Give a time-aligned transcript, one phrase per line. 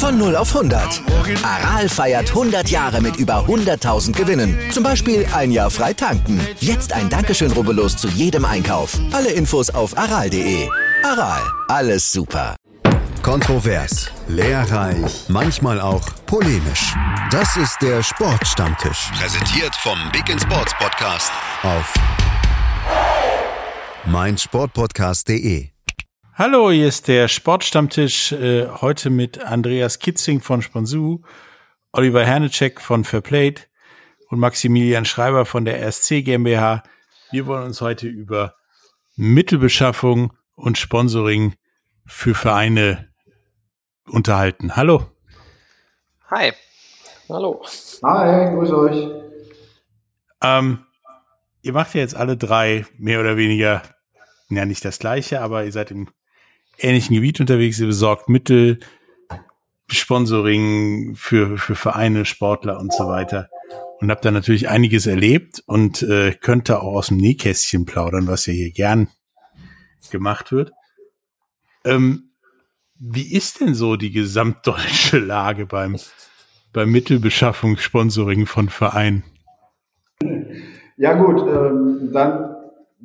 [0.00, 1.02] Von 0 auf 100.
[1.44, 4.58] Aral feiert 100 Jahre mit über 100.000 Gewinnen.
[4.72, 6.40] Zum Beispiel ein Jahr frei tanken.
[6.58, 8.98] Jetzt ein Dankeschön, rubbellos zu jedem Einkauf.
[9.12, 10.68] Alle Infos auf aral.de.
[11.04, 12.56] Aral, alles super.
[13.22, 16.94] Kontrovers, lehrreich, manchmal auch polemisch.
[17.30, 19.10] Das ist der Sportstammtisch.
[19.16, 21.30] Präsentiert vom Big in Sports Podcast
[21.62, 21.94] auf
[24.06, 25.68] meinsportpodcast.de.
[26.34, 28.32] Hallo, hier ist der Sportstammtisch.
[28.32, 31.20] Äh, heute mit Andreas Kitzing von Sponsu,
[31.92, 33.64] Oliver Hernecek von Fairplate
[34.28, 36.82] und Maximilian Schreiber von der RSC GmbH.
[37.30, 38.54] Wir wollen uns heute über
[39.16, 41.54] Mittelbeschaffung und Sponsoring
[42.06, 43.10] für Vereine
[44.06, 44.76] unterhalten.
[44.76, 45.10] Hallo.
[46.30, 46.52] Hi.
[47.28, 47.62] Hallo.
[48.02, 49.10] Hi, grüß euch.
[50.42, 50.86] Ähm,
[51.62, 53.82] ihr macht ja jetzt alle drei mehr oder weniger,
[54.48, 56.08] ja nicht das gleiche, aber ihr seid im
[56.78, 57.78] ähnlichen Gebiet unterwegs.
[57.78, 58.80] Ihr besorgt Mittel,
[59.88, 63.48] Sponsoring für, für Vereine, Sportler und so weiter.
[64.00, 68.26] Und habt da natürlich einiges erlebt und äh, könnt da auch aus dem Nähkästchen plaudern,
[68.28, 69.08] was ja hier gern
[70.10, 70.72] gemacht wird.
[71.84, 72.30] Ähm,
[72.98, 75.98] wie ist denn so die gesamtdeutsche Lage beim,
[76.72, 79.24] beim Mittelbeschaffung, Sponsoring von Vereinen?
[81.00, 82.56] Ja gut, ähm, dann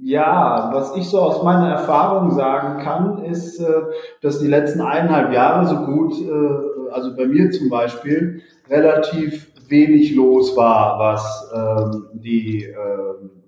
[0.03, 3.83] ja, was ich so aus meiner Erfahrung sagen kann, ist, äh,
[4.21, 10.13] dass die letzten eineinhalb Jahre so gut, äh, also bei mir zum Beispiel, relativ wenig
[10.13, 12.75] los war, was ähm, die äh,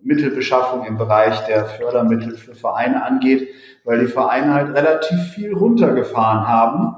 [0.01, 3.49] Mittelbeschaffung im Bereich der Fördermittel für Vereine angeht,
[3.83, 6.95] weil die Vereine halt relativ viel runtergefahren haben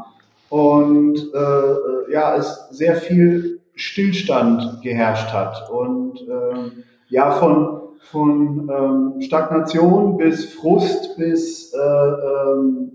[0.50, 5.68] und äh, ja, es sehr viel Stillstand geherrscht hat.
[5.72, 12.92] Und äh, ja von von ähm, Stagnation bis Frust bis, äh, ähm,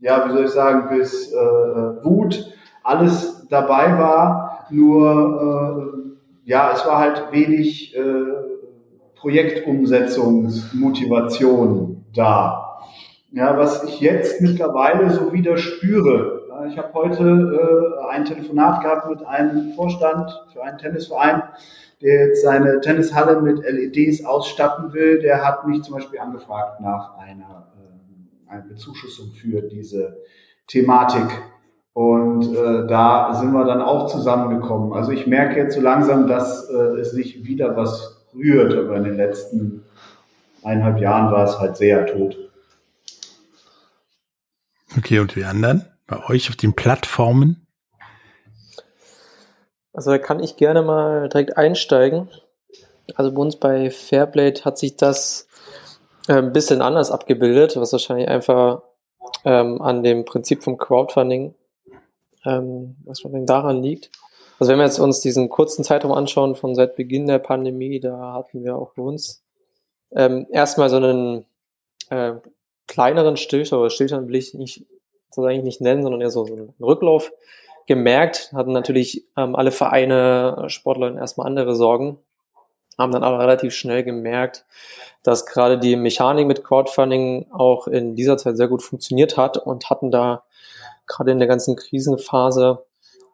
[0.00, 2.52] ja, wie soll ich sagen, bis äh, Wut,
[2.82, 4.66] alles dabei war.
[4.70, 5.92] Nur,
[6.44, 8.02] äh, ja, es war halt wenig äh,
[9.16, 12.66] Projektumsetzungsmotivation da.
[13.32, 16.39] Ja, was ich jetzt mittlerweile so wieder spüre.
[16.68, 21.42] Ich habe heute äh, ein Telefonat gehabt mit einem Vorstand für einen Tennisverein,
[22.02, 27.16] der jetzt seine Tennishalle mit LEDs ausstatten will, der hat mich zum Beispiel angefragt nach
[27.18, 30.18] einer, äh, einer Bezuschussung für diese
[30.66, 31.28] Thematik.
[31.92, 34.92] Und äh, da sind wir dann auch zusammengekommen.
[34.92, 39.04] Also ich merke jetzt so langsam, dass äh, es sich wieder was rührt, aber in
[39.04, 39.84] den letzten
[40.62, 42.36] eineinhalb Jahren war es halt sehr tot.
[44.96, 45.89] Okay, und die anderen?
[46.10, 47.68] Bei euch auf den Plattformen?
[49.92, 52.28] Also da kann ich gerne mal direkt einsteigen.
[53.14, 55.46] Also bei uns bei Fairblade hat sich das
[56.26, 58.82] äh, ein bisschen anders abgebildet, was wahrscheinlich einfach
[59.44, 61.54] ähm, an dem Prinzip vom Crowdfunding,
[62.44, 64.10] ähm, was daran liegt.
[64.58, 68.34] Also wenn wir jetzt uns diesen kurzen Zeitraum anschauen von seit Beginn der Pandemie, da
[68.34, 69.44] hatten wir auch bei uns
[70.10, 71.46] ähm, erstmal so einen
[72.10, 72.32] äh,
[72.88, 74.86] kleineren Stillstand, oder Stillstand will ich nicht,
[75.36, 77.32] ich nicht nennen, sondern eher so, einen Rücklauf
[77.86, 82.18] gemerkt, hatten natürlich ähm, alle Vereine, Sportler erstmal andere Sorgen,
[82.98, 84.64] haben dann aber relativ schnell gemerkt,
[85.22, 89.90] dass gerade die Mechanik mit Crowdfunding auch in dieser Zeit sehr gut funktioniert hat und
[89.90, 90.44] hatten da
[91.06, 92.84] gerade in der ganzen Krisenphase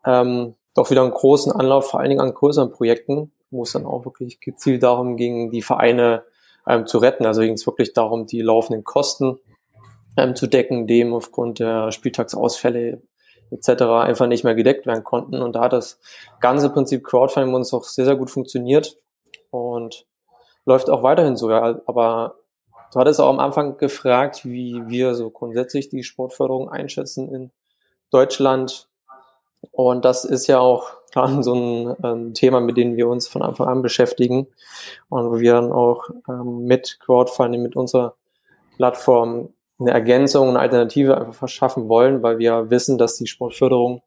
[0.04, 3.86] ähm, doch wieder einen großen Anlauf, vor allen Dingen an größeren Projekten, wo es dann
[3.86, 6.24] auch wirklich gezielt darum ging, die Vereine
[6.66, 7.26] ähm, zu retten.
[7.26, 9.38] Also ging es wirklich darum, die laufenden Kosten
[10.16, 13.02] ähm, zu decken, dem aufgrund der Spieltagsausfälle
[13.50, 13.82] etc.
[13.82, 15.40] einfach nicht mehr gedeckt werden konnten.
[15.40, 16.00] Und da hat das
[16.40, 18.96] ganze Prinzip Crowdfunding uns auch sehr, sehr gut funktioniert
[19.50, 20.06] und
[20.64, 21.50] läuft auch weiterhin so.
[21.50, 21.80] Ja.
[21.86, 22.36] Aber
[22.92, 27.50] du hattest auch am Anfang gefragt, wie wir so grundsätzlich die Sportförderung einschätzen in
[28.10, 28.88] Deutschland.
[29.72, 33.42] Und das ist ja auch klar so ein ähm, Thema, mit dem wir uns von
[33.42, 34.48] Anfang an beschäftigen
[35.08, 38.14] und wo wir dann auch ähm, mit Crowdfunding, mit unserer
[38.76, 44.02] Plattform eine Ergänzung, eine Alternative einfach verschaffen wollen, weil wir wissen, dass die Sportförderung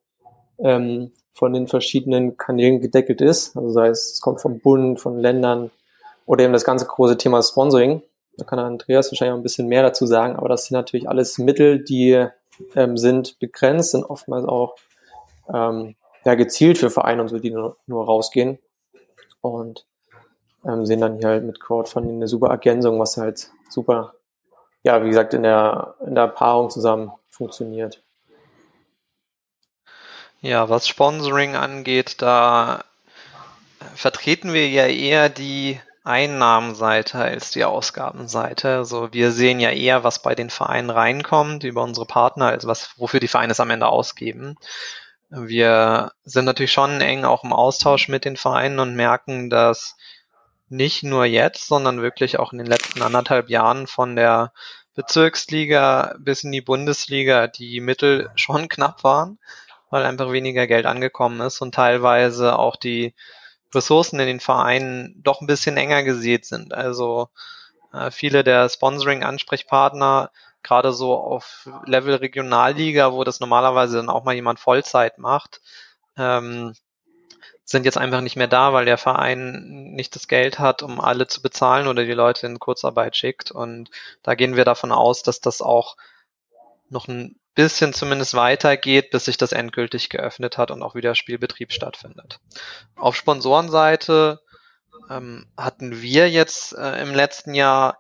[0.60, 3.56] ähm, von den verschiedenen Kanälen gedeckelt ist.
[3.56, 5.72] Also sei es, es kommt vom Bund, von Ländern
[6.26, 8.02] oder eben das ganze große Thema Sponsoring.
[8.38, 11.38] Da kann Andreas wahrscheinlich auch ein bisschen mehr dazu sagen, aber das sind natürlich alles
[11.38, 12.26] Mittel, die
[12.76, 14.76] ähm, sind begrenzt, sind oftmals auch
[15.54, 15.96] ähm,
[16.26, 18.60] ja, gezielt für Vereine und so, die nur, nur rausgehen.
[19.42, 19.86] Und
[20.66, 24.14] ähm, sehen dann hier halt mit Crowdfunding eine super Ergänzung, was halt super
[24.84, 28.02] ja, wie gesagt, in der, in der Paarung zusammen funktioniert.
[30.42, 32.86] Ja, was Sponsoring angeht, da
[33.96, 38.78] vertreten wir ja eher die Einnahmenseite als die Ausgabenseite.
[38.78, 42.98] Also wir sehen ja eher, was bei den Vereinen reinkommt über unsere Partner, als was,
[42.98, 44.56] wofür die Vereine es am Ende ausgeben.
[45.30, 49.96] Wir sind natürlich schon eng auch im Austausch mit den Vereinen und merken, dass
[50.70, 54.54] nicht nur jetzt, sondern wirklich auch in den letzten anderthalb Jahren von der
[54.96, 59.40] Bezirksliga bis in die Bundesliga die Mittel schon knapp waren,
[59.90, 63.14] weil einfach weniger Geld angekommen ist und teilweise auch die
[63.74, 66.74] Ressourcen in den Vereinen doch ein bisschen enger gesät sind.
[66.74, 67.30] Also
[67.94, 70.32] äh, viele der Sponsoring-Ansprechpartner,
[70.64, 75.62] gerade so auf Level Regionalliga, wo das normalerweise dann auch mal jemand Vollzeit macht,
[76.18, 76.74] ähm,
[77.70, 81.28] sind jetzt einfach nicht mehr da, weil der Verein nicht das Geld hat, um alle
[81.28, 83.52] zu bezahlen oder die Leute in Kurzarbeit schickt.
[83.52, 83.92] Und
[84.24, 85.96] da gehen wir davon aus, dass das auch
[86.90, 91.72] noch ein bisschen zumindest weitergeht, bis sich das endgültig geöffnet hat und auch wieder Spielbetrieb
[91.72, 92.40] stattfindet.
[92.96, 94.42] Auf Sponsorenseite
[95.10, 98.00] ähm, hatten wir jetzt äh, im letzten Jahr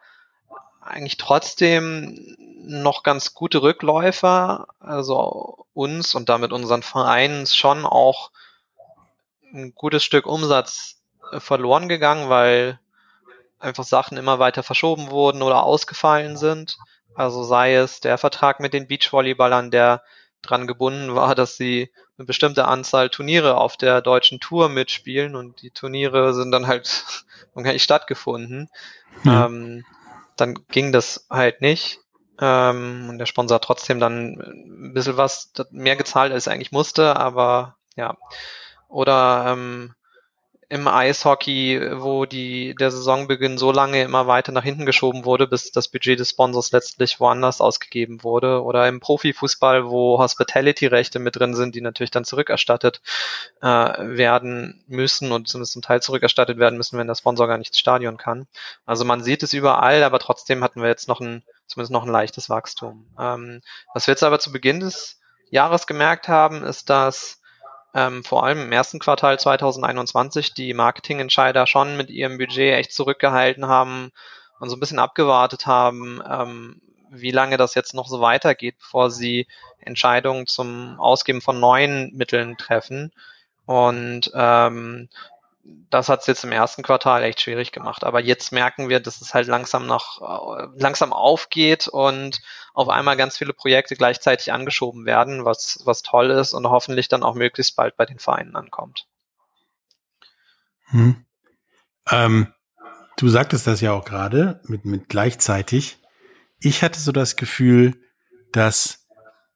[0.81, 8.31] eigentlich trotzdem noch ganz gute Rückläufer, also uns und damit unseren Vereinen schon auch
[9.54, 11.01] ein gutes Stück Umsatz
[11.31, 12.80] äh, verloren gegangen, weil
[13.60, 16.78] einfach Sachen immer weiter verschoben wurden oder ausgefallen sind.
[17.16, 20.04] Also sei es der Vertrag mit den Beachvolleyballern, der
[20.42, 25.62] dran gebunden war, dass sie eine bestimmte Anzahl Turniere auf der deutschen Tour mitspielen und
[25.62, 27.04] die Turniere sind dann halt
[27.56, 28.69] noch gar nicht stattgefunden.
[29.24, 29.46] Ja.
[29.46, 29.86] Ähm,
[30.38, 32.00] dann ging das halt nicht.
[32.40, 36.72] Ähm, und der Sponsor hat trotzdem dann ein bisschen was mehr gezahlt, als er eigentlich
[36.72, 38.16] musste, aber ja.
[38.89, 39.94] Oder ähm,
[40.71, 45.71] im Eishockey, wo die, der Saisonbeginn so lange immer weiter nach hinten geschoben wurde, bis
[45.71, 48.62] das Budget des Sponsors letztlich woanders ausgegeben wurde.
[48.62, 53.01] Oder im Profifußball, wo Hospitality-Rechte mit drin sind, die natürlich dann zurückerstattet
[53.62, 57.69] äh, werden müssen und zumindest zum Teil zurückerstattet werden müssen, wenn der Sponsor gar nicht
[57.69, 58.45] ins Stadion kann.
[58.86, 62.12] Also man sieht es überall, aber trotzdem hatten wir jetzt noch ein, zumindest noch ein
[62.12, 63.07] leichtes Wachstum.
[63.19, 63.62] Ähm,
[63.95, 65.19] was wir jetzt aber zu Beginn des
[65.50, 67.38] Jahres gemerkt haben, ist, dass
[67.94, 73.68] ähm, vor allem im ersten Quartal 2021 die Marketingentscheider schon mit ihrem Budget echt zurückgehalten
[73.68, 74.12] haben
[74.59, 79.09] und so ein bisschen abgewartet haben, ähm, wie lange das jetzt noch so weitergeht, bevor
[79.09, 79.47] sie
[79.80, 83.12] Entscheidungen zum Ausgeben von neuen Mitteln treffen.
[83.65, 85.09] Und ähm,
[85.64, 88.04] das hat es jetzt im ersten Quartal echt schwierig gemacht.
[88.04, 92.42] Aber jetzt merken wir, dass es halt langsam noch äh, langsam aufgeht und
[92.74, 97.24] auf einmal ganz viele Projekte gleichzeitig angeschoben werden, was, was toll ist und hoffentlich dann
[97.24, 99.08] auch möglichst bald bei den Vereinen ankommt.
[100.86, 101.26] Hm.
[102.10, 102.54] Ähm,
[103.18, 105.98] du sagtest das ja auch gerade mit, mit gleichzeitig.
[106.60, 108.02] Ich hatte so das Gefühl,
[108.52, 109.08] dass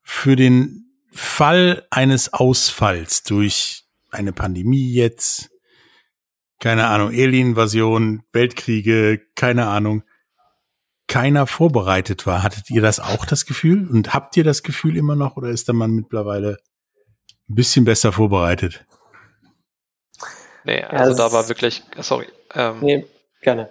[0.03, 5.49] für den Fall eines Ausfalls durch eine Pandemie jetzt,
[6.59, 10.03] keine Ahnung, Alien-Invasion, Weltkriege, keine Ahnung,
[11.07, 12.43] keiner vorbereitet war.
[12.43, 13.87] Hattet ihr das auch das Gefühl?
[13.89, 16.57] Und habt ihr das Gefühl immer noch oder ist der Mann mittlerweile
[17.49, 18.85] ein bisschen besser vorbereitet?
[20.63, 22.27] Nee, also ja, da war wirklich, sorry.
[22.55, 23.05] Ähm, nee,
[23.41, 23.69] gerne.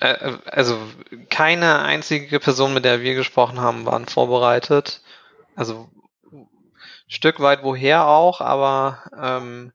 [0.00, 0.78] Äh, äh, also
[1.28, 5.02] keine einzige Person, mit der wir gesprochen haben, waren vorbereitet.
[5.54, 5.90] Also
[7.08, 9.72] Stück weit woher auch, aber ähm,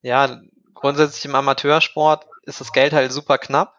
[0.00, 0.40] ja,
[0.84, 3.74] grundsätzlich im Amateursport ist das Geld halt super knapp.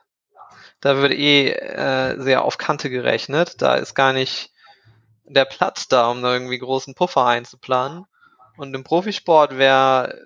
[0.82, 3.62] Da wird eh äh, sehr auf Kante gerechnet.
[3.62, 4.50] Da ist gar nicht
[5.24, 8.08] der Platz da, um da irgendwie großen Puffer einzuplanen.
[8.58, 10.26] Und im Profisport wäre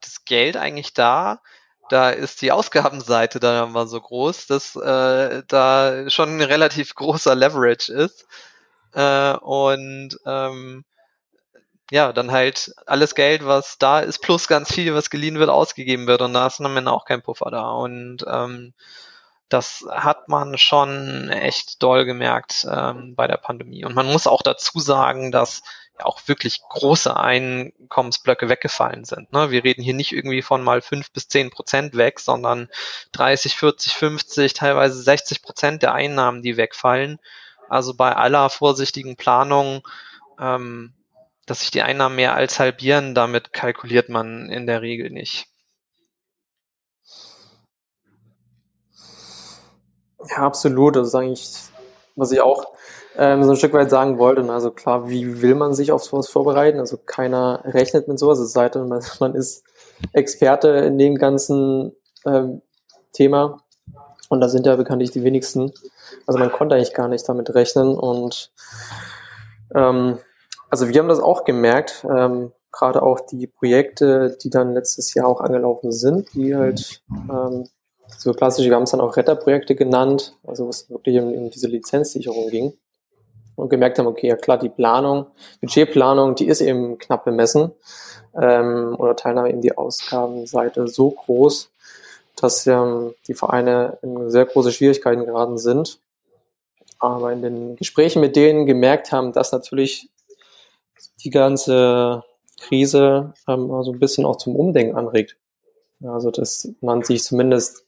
[0.00, 1.40] das Geld eigentlich da.
[1.88, 7.34] Da ist die Ausgabenseite dann immer so groß, dass äh, da schon ein relativ großer
[7.34, 8.28] Leverage ist.
[8.94, 10.84] Äh, und ähm,
[11.92, 16.06] ja, dann halt alles Geld, was da ist, plus ganz viel, was geliehen wird, ausgegeben
[16.06, 16.22] wird.
[16.22, 17.70] Und da ist am Ende auch kein Puffer da.
[17.70, 18.72] Und ähm,
[19.50, 23.84] das hat man schon echt doll gemerkt ähm, bei der Pandemie.
[23.84, 25.60] Und man muss auch dazu sagen, dass
[25.98, 29.30] ja auch wirklich große Einkommensblöcke weggefallen sind.
[29.34, 29.50] Ne?
[29.50, 32.70] Wir reden hier nicht irgendwie von mal fünf bis zehn Prozent weg, sondern
[33.12, 37.18] 30, 40, 50, teilweise 60 Prozent der Einnahmen, die wegfallen.
[37.68, 39.86] Also bei aller vorsichtigen Planung
[40.40, 40.94] ähm,
[41.46, 45.46] dass sich die Einnahmen mehr als halbieren, damit kalkuliert man in der Regel nicht.
[50.28, 50.96] Ja, absolut.
[50.96, 51.50] Das ist eigentlich,
[52.16, 52.72] was ich auch
[53.16, 54.48] ähm, so ein Stück weit sagen wollte.
[54.50, 56.78] Also klar, wie will man sich auf sowas vorbereiten?
[56.78, 59.64] Also keiner rechnet mit sowas, es sei denn, man, man ist
[60.12, 61.92] Experte in dem ganzen
[62.24, 62.62] ähm,
[63.12, 63.62] Thema.
[64.28, 65.72] Und da sind ja bekanntlich die wenigsten.
[66.26, 67.94] Also man konnte eigentlich gar nicht damit rechnen.
[67.96, 68.50] Und
[69.74, 70.18] ähm,
[70.72, 75.28] also wir haben das auch gemerkt, ähm, gerade auch die Projekte, die dann letztes Jahr
[75.28, 77.68] auch angelaufen sind, die halt ähm,
[78.16, 81.68] so klassisch, wir haben es dann auch Retterprojekte genannt, also was wirklich um, um diese
[81.68, 82.72] Lizenzsicherung ging.
[83.54, 85.26] Und gemerkt haben, okay, ja klar, die Planung,
[85.60, 87.72] Budgetplanung, die ist eben knapp bemessen.
[88.34, 91.70] Ähm, oder Teilnahme eben die Ausgabenseite so groß,
[92.34, 96.00] dass ähm, die Vereine in sehr große Schwierigkeiten geraten sind.
[96.98, 100.08] Aber in den Gesprächen mit denen gemerkt haben, dass natürlich
[101.24, 102.22] die ganze
[102.60, 105.36] Krise ähm, so ein bisschen auch zum Umdenken anregt.
[106.04, 107.86] Also dass man sich zumindest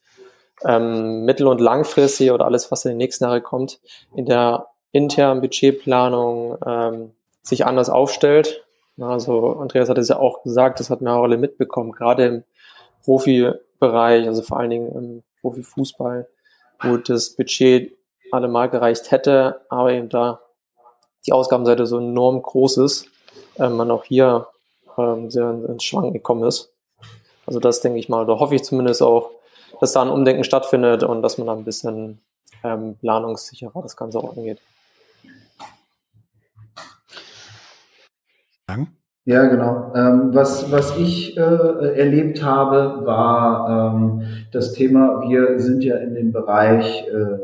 [0.65, 3.81] ähm, mittel- und langfristig oder alles, was in den nächsten Jahren kommt,
[4.15, 7.11] in der internen Budgetplanung ähm,
[7.43, 8.65] sich anders aufstellt.
[9.01, 12.45] Also Andreas hat es ja auch gesagt, das hat wir auch alle mitbekommen, gerade im
[13.03, 16.29] Profibereich, also vor allen Dingen im Profifußball,
[16.83, 17.97] wo das Budget
[18.31, 20.41] allemal gereicht hätte, aber eben da
[21.27, 23.09] die Ausgabenseite so enorm groß ist,
[23.59, 24.47] äh, man auch hier
[24.99, 26.71] ähm, sehr ins Schwanken gekommen ist.
[27.47, 29.31] Also das denke ich mal, oder hoffe ich zumindest auch,
[29.81, 32.21] dass da ein Umdenken stattfindet und dass man da ein bisschen
[32.63, 34.59] ähm, planungssicherer das Ganze auch angeht.
[39.27, 39.93] Ja, genau.
[39.95, 46.15] Ähm, was, was ich äh, erlebt habe, war ähm, das Thema, wir sind ja in
[46.15, 47.39] dem Bereich äh,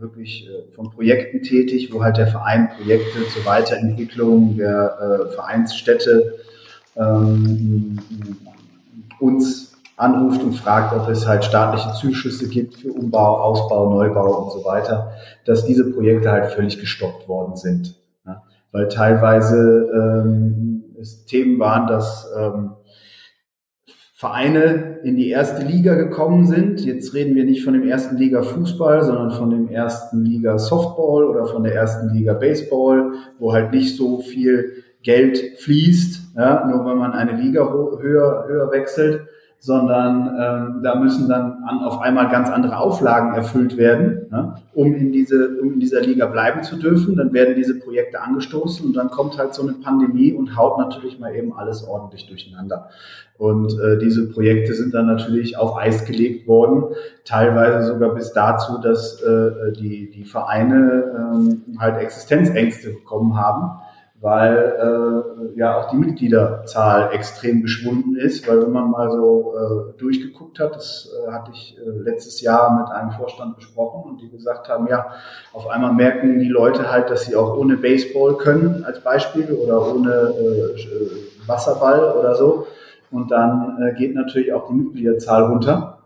[0.00, 6.38] wirklich äh, von Projekten tätig, wo halt der Verein Projekte zur Weiterentwicklung der äh, Vereinsstätte
[6.96, 7.98] ähm,
[9.20, 14.52] uns anruft und fragt, ob es halt staatliche Zuschüsse gibt für Umbau, Ausbau, Neubau und
[14.52, 15.12] so weiter,
[15.44, 17.96] dass diese Projekte halt völlig gestoppt worden sind.
[18.72, 22.72] Weil teilweise ähm, es Themen waren, dass ähm,
[24.20, 26.84] Vereine in die erste Liga gekommen sind.
[26.84, 31.24] Jetzt reden wir nicht von dem ersten Liga Fußball, sondern von dem ersten Liga Softball
[31.24, 34.72] oder von der ersten Liga Baseball, wo halt nicht so viel
[35.02, 39.22] Geld fließt, ja, nur wenn man eine Liga höher, höher wechselt,
[39.62, 44.94] sondern ähm, da müssen dann an, auf einmal ganz andere Auflagen erfüllt werden, ne, um,
[44.94, 47.14] in diese, um in dieser Liga bleiben zu dürfen.
[47.14, 51.20] Dann werden diese Projekte angestoßen und dann kommt halt so eine Pandemie und haut natürlich
[51.20, 52.88] mal eben alles ordentlich durcheinander.
[53.36, 56.94] Und äh, diese Projekte sind dann natürlich auf Eis gelegt worden,
[57.26, 61.04] teilweise sogar bis dazu, dass äh, die, die Vereine
[61.74, 63.79] äh, halt Existenzängste bekommen haben
[64.20, 69.98] weil äh, ja auch die Mitgliederzahl extrem geschwunden ist, weil wenn man mal so äh,
[69.98, 74.28] durchgeguckt hat, das äh, hatte ich äh, letztes Jahr mit einem Vorstand besprochen und die
[74.28, 75.06] gesagt haben, ja,
[75.54, 79.94] auf einmal merken die Leute halt, dass sie auch ohne Baseball können als Beispiel oder
[79.94, 82.66] ohne äh, Wasserball oder so
[83.10, 85.96] und dann äh, geht natürlich auch die Mitgliederzahl runter.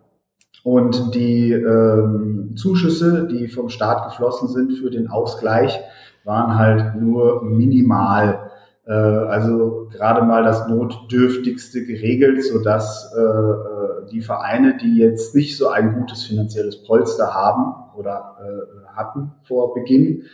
[0.62, 5.78] Und die ähm, Zuschüsse, die vom Staat geflossen sind für den Ausgleich,
[6.24, 8.50] waren halt nur minimal,
[8.86, 15.56] äh, also gerade mal das Notdürftigste geregelt, sodass äh, äh, die Vereine, die jetzt nicht
[15.56, 20.24] so ein gutes finanzielles Polster haben oder äh, hatten vor Beginn,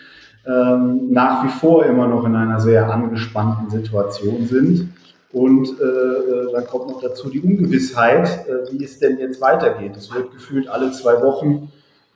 [0.47, 4.89] ähm, nach wie vor immer noch in einer sehr angespannten Situation sind.
[5.33, 9.97] Und äh, äh, dann kommt noch dazu die Ungewissheit, äh, wie es denn jetzt weitergeht.
[9.97, 11.71] Es wird gefühlt alle zwei Wochen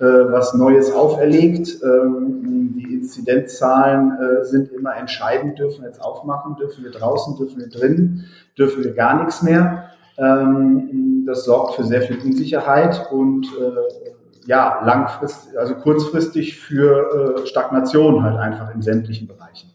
[0.04, 1.82] was Neues auferlegt.
[1.82, 7.58] Ähm, die Inzidenzzahlen äh, sind immer entscheidend, dürfen wir jetzt aufmachen, dürfen wir draußen, dürfen
[7.58, 9.90] wir drinnen, dürfen wir gar nichts mehr.
[10.16, 18.22] Ähm, das sorgt für sehr viel Unsicherheit und äh, ja, langfristig, also kurzfristig für Stagnation
[18.22, 19.73] halt einfach in sämtlichen Bereichen.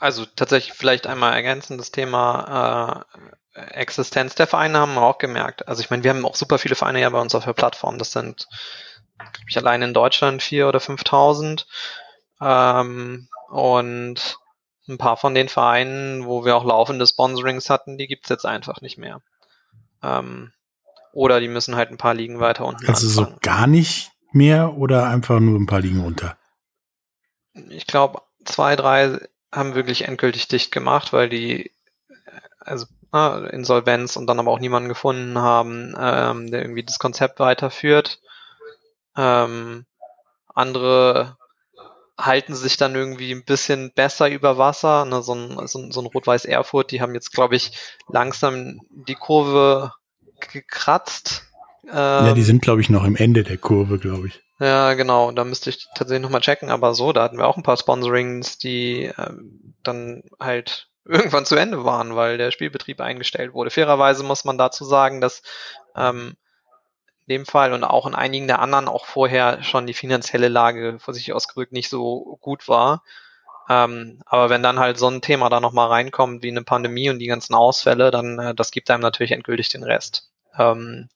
[0.00, 3.04] Also tatsächlich vielleicht einmal ergänzen, das Thema
[3.54, 5.66] äh, Existenz der Vereine haben wir auch gemerkt.
[5.66, 7.98] Also ich meine, wir haben auch super viele Vereine ja bei uns auf der Plattform.
[7.98, 8.46] Das sind,
[9.18, 11.64] glaube ich, allein in Deutschland vier oder 5.000.
[12.40, 14.38] Ähm, und
[14.88, 18.80] ein paar von den Vereinen, wo wir auch laufende Sponsorings hatten, die gibt's jetzt einfach
[18.80, 19.20] nicht mehr.
[20.02, 20.52] Ähm,
[21.12, 23.34] oder die müssen halt ein paar Ligen weiter unten Also anfangen.
[23.34, 26.36] so gar nicht mehr oder einfach nur ein paar Ligen runter?
[27.70, 29.18] Ich glaube, zwei, drei
[29.52, 31.72] haben wirklich endgültig dicht gemacht, weil die
[32.60, 37.40] also äh, Insolvenz und dann aber auch niemanden gefunden haben, ähm, der irgendwie das Konzept
[37.40, 38.20] weiterführt.
[39.16, 39.86] Ähm,
[40.54, 41.36] andere
[42.18, 45.04] halten sich dann irgendwie ein bisschen besser über Wasser.
[45.04, 47.78] Ne, so ein, so ein, so ein Rot-Weiß Erfurt, die haben jetzt, glaube ich,
[48.08, 49.92] langsam die Kurve
[50.40, 51.47] gekratzt.
[51.90, 54.40] Ähm, ja, die sind, glaube ich, noch im Ende der Kurve, glaube ich.
[54.60, 55.30] Ja, genau.
[55.32, 56.70] Da müsste ich tatsächlich nochmal checken.
[56.70, 61.56] Aber so, da hatten wir auch ein paar Sponsorings, die ähm, dann halt irgendwann zu
[61.56, 63.70] Ende waren, weil der Spielbetrieb eingestellt wurde.
[63.70, 65.42] Fairerweise muss man dazu sagen, dass
[65.96, 66.36] ähm,
[67.26, 70.98] in dem Fall und auch in einigen der anderen auch vorher schon die finanzielle Lage
[70.98, 73.02] vor sich ausgerückt nicht so gut war.
[73.68, 77.18] Ähm, aber wenn dann halt so ein Thema da nochmal reinkommt wie eine Pandemie und
[77.18, 80.30] die ganzen Ausfälle, dann äh, das gibt einem natürlich endgültig den Rest.
[80.58, 81.10] Ähm,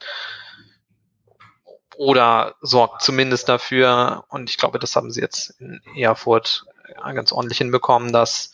[2.02, 6.64] oder sorgt zumindest dafür, und ich glaube, das haben sie jetzt in Erfurt
[7.14, 8.52] ganz ordentlich hinbekommen, dass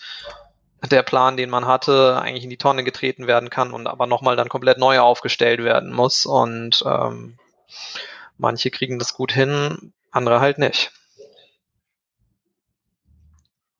[0.90, 4.36] der Plan, den man hatte, eigentlich in die Tonne getreten werden kann und aber nochmal
[4.36, 6.26] dann komplett neu aufgestellt werden muss.
[6.26, 7.38] Und ähm,
[8.36, 10.92] manche kriegen das gut hin, andere halt nicht.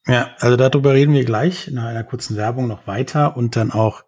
[0.06, 4.02] Ja, also darüber reden wir gleich nach einer kurzen Werbung noch weiter und dann auch,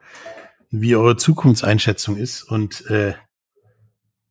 [0.71, 3.13] wie eure Zukunftseinschätzung ist und äh,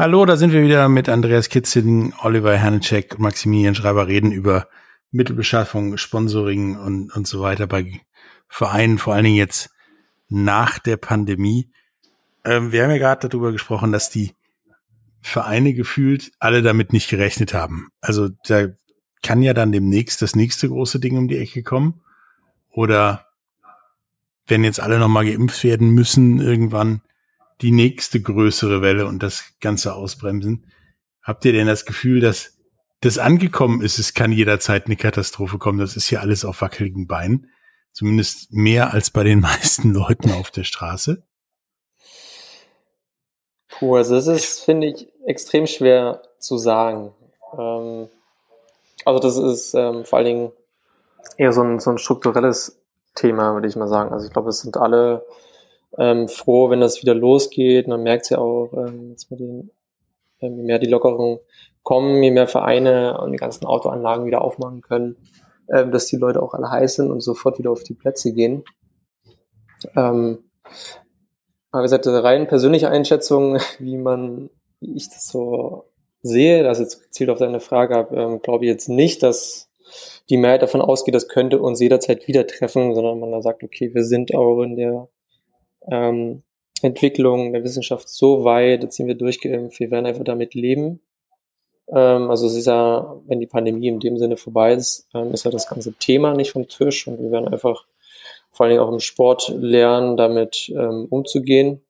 [0.00, 4.66] Hallo, da sind wir wieder mit Andreas Kitzin, Oliver Hernecek und Maximilian Schreiber reden über
[5.10, 8.00] Mittelbeschaffung, Sponsoring und, und so weiter bei
[8.48, 9.68] Vereinen, vor allen Dingen jetzt
[10.30, 11.70] nach der Pandemie.
[12.46, 14.34] Ähm, wir haben ja gerade darüber gesprochen, dass die
[15.20, 17.90] Vereine gefühlt alle damit nicht gerechnet haben.
[18.00, 18.68] Also da
[19.22, 22.00] kann ja dann demnächst das nächste große Ding um die Ecke kommen.
[22.70, 23.26] Oder
[24.46, 27.02] wenn jetzt alle nochmal geimpft werden müssen, irgendwann
[27.62, 30.66] die nächste größere Welle und das Ganze ausbremsen.
[31.22, 32.58] Habt ihr denn das Gefühl, dass
[33.00, 33.98] das angekommen ist?
[33.98, 35.78] Es kann jederzeit eine Katastrophe kommen.
[35.78, 37.50] Das ist ja alles auf wackeligen Beinen.
[37.92, 41.22] Zumindest mehr als bei den meisten Leuten auf der Straße.
[43.68, 47.14] Puh, also das ist, finde ich, extrem schwer zu sagen.
[47.56, 48.08] Ähm,
[49.04, 50.52] also das ist ähm, vor allen Dingen
[51.36, 52.80] eher so ein, so ein strukturelles
[53.14, 54.12] Thema, würde ich mal sagen.
[54.12, 55.24] Also ich glaube, es sind alle
[55.98, 57.88] ähm, froh, wenn das wieder losgeht.
[57.88, 59.70] Man merkt ja auch, ähm, jetzt mit den,
[60.40, 61.38] ähm, je mehr die Lockerungen
[61.82, 65.16] kommen, je mehr Vereine und die ganzen Autoanlagen wieder aufmachen können,
[65.72, 68.64] ähm, dass die Leute auch alle heiß sind und sofort wieder auf die Plätze gehen.
[69.96, 70.44] Ähm,
[71.72, 74.50] aber wie gesagt, rein persönliche Einschätzung, wie man,
[74.80, 75.84] wie ich das so
[76.22, 79.70] sehe, das jetzt gezielt auf deine Frage habe, ähm, glaube ich jetzt nicht, dass
[80.28, 83.92] die Mehrheit davon ausgeht, das könnte uns jederzeit wieder treffen, sondern man da sagt, okay,
[83.92, 85.08] wir sind auch in der
[85.88, 86.42] ähm,
[86.82, 91.00] Entwicklung der Wissenschaft so weit, jetzt sind wir durchgeimpft, wir werden einfach damit leben.
[91.88, 95.44] Ähm, also es ist ja, wenn die Pandemie in dem Sinne vorbei ist, ähm, ist
[95.44, 97.84] ja das ganze Thema nicht vom Tisch und wir werden einfach
[98.50, 101.82] vor allen Dingen auch im Sport lernen, damit ähm, umzugehen.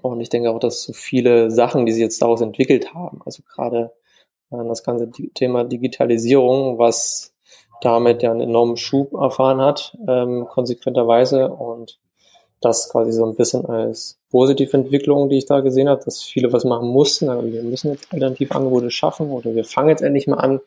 [0.00, 3.42] Und ich denke auch, dass so viele Sachen, die sie jetzt daraus entwickelt haben, also
[3.42, 3.92] gerade
[4.50, 7.34] äh, das ganze Thema Digitalisierung, was
[7.82, 11.48] damit ja einen enormen Schub erfahren hat, ähm, konsequenterweise.
[11.48, 11.98] Und
[12.64, 16.52] das quasi so ein bisschen als positive Entwicklung, die ich da gesehen habe, dass viele
[16.52, 17.28] was machen mussten.
[17.28, 20.60] Also wir müssen jetzt Alternativangebote schaffen oder wir fangen jetzt endlich mal an,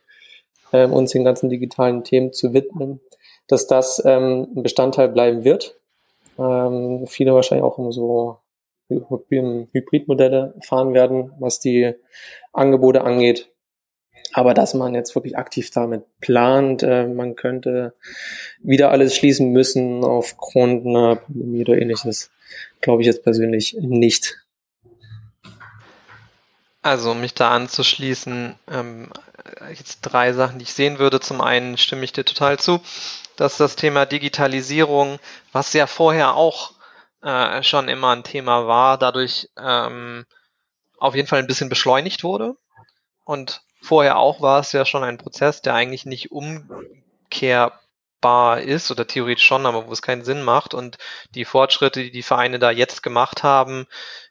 [0.74, 3.00] ähm, uns den ganzen digitalen Themen zu widmen
[3.48, 5.80] dass das ähm, ein Bestandteil bleiben wird.
[6.38, 8.40] Ähm, viele wahrscheinlich auch um so
[8.90, 11.94] Hybridmodelle fahren werden, was die
[12.54, 13.52] Angebote angeht.
[14.34, 17.94] Aber dass man jetzt wirklich aktiv damit plant, äh, man könnte
[18.60, 22.32] wieder alles schließen müssen aufgrund einer Pandemie oder ähnliches,
[22.82, 24.38] glaube ich jetzt persönlich nicht.
[26.82, 29.10] Also um mich da anzuschließen, ähm,
[29.70, 31.20] jetzt drei Sachen, die ich sehen würde.
[31.20, 32.82] Zum einen stimme ich dir total zu
[33.36, 35.20] dass das Thema Digitalisierung,
[35.52, 36.74] was ja vorher auch
[37.22, 40.26] äh, schon immer ein Thema war, dadurch ähm,
[40.98, 42.56] auf jeden Fall ein bisschen beschleunigt wurde.
[43.24, 47.72] Und vorher auch war es ja schon ein Prozess, der eigentlich nicht umkehrbar
[48.62, 50.74] ist oder theoretisch schon, aber wo es keinen Sinn macht.
[50.74, 50.98] Und
[51.32, 53.88] die Fortschritte, die die Vereine da jetzt gemacht haben,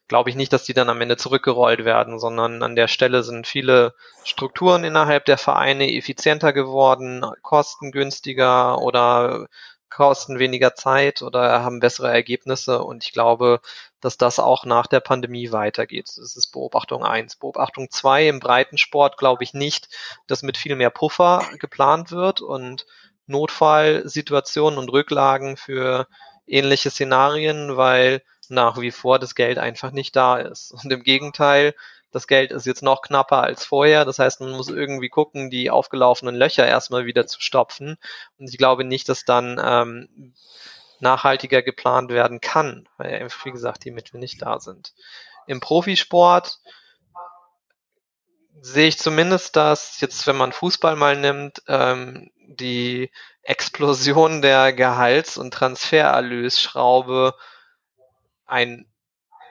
[0.09, 3.47] glaube ich nicht, dass die dann am Ende zurückgerollt werden, sondern an der Stelle sind
[3.47, 9.49] viele Strukturen innerhalb der Vereine effizienter geworden, kostengünstiger oder
[9.91, 13.61] kosten weniger Zeit oder haben bessere Ergebnisse und ich glaube,
[14.01, 16.09] dass das auch nach der Pandemie weitergeht.
[16.17, 17.37] Das ist Beobachtung eins.
[17.37, 19.89] Beobachtung zwei im Breitensport glaube ich nicht,
[20.27, 22.87] dass mit viel mehr Puffer geplant wird und
[23.27, 26.07] Notfallsituationen und Rücklagen für
[26.47, 30.73] ähnliche Szenarien, weil nach wie vor das Geld einfach nicht da ist.
[30.73, 31.75] Und im Gegenteil,
[32.15, 34.05] das Geld ist jetzt noch knapper als vorher.
[34.05, 37.97] Das heißt, man muss irgendwie gucken, die aufgelaufenen Löcher erstmal wieder zu stopfen.
[38.39, 40.33] Und ich glaube nicht, dass dann ähm,
[41.01, 44.95] nachhaltiger geplant werden kann, weil wie gesagt, die Mittel nicht da sind.
[45.49, 46.61] Im Profisport
[48.61, 53.11] sehe ich zumindest, dass jetzt, wenn man Fußball mal nimmt, ähm, die
[53.43, 57.35] Explosion der Gehalts- und Transfererlösschraube
[58.47, 58.87] ein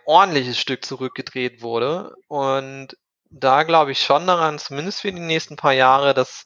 [0.06, 2.16] ordentliches Stück zurückgedreht wurde.
[2.28, 2.98] Und
[3.30, 6.46] da glaube ich schon daran, zumindest für die nächsten paar Jahre, dass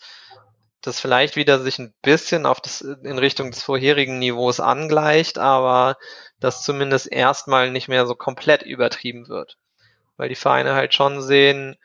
[0.82, 5.98] das vielleicht wieder sich ein bisschen auf das, in Richtung des vorherigen Niveaus angleicht, aber
[6.40, 9.58] das zumindest erstmal nicht mehr so komplett übertrieben wird.
[10.16, 11.78] Weil die Vereine halt schon sehen,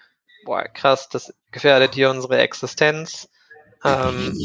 [0.44, 3.28] boah, krass, das gefährdet hier unsere Existenz.
[3.84, 4.36] Ähm,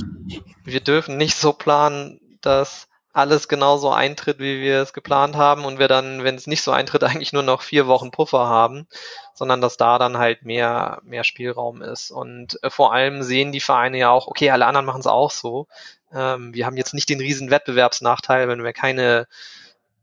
[0.64, 2.88] wir dürfen nicht so planen, dass
[3.18, 6.72] alles genauso eintritt, wie wir es geplant haben und wir dann, wenn es nicht so
[6.72, 8.88] eintritt, eigentlich nur noch vier Wochen Puffer haben,
[9.34, 12.12] sondern dass da dann halt mehr, mehr Spielraum ist.
[12.12, 15.32] Und äh, vor allem sehen die Vereine ja auch, okay, alle anderen machen es auch
[15.32, 15.68] so.
[16.14, 19.28] Ähm, wir haben jetzt nicht den riesen Wettbewerbsnachteil, wenn wir keine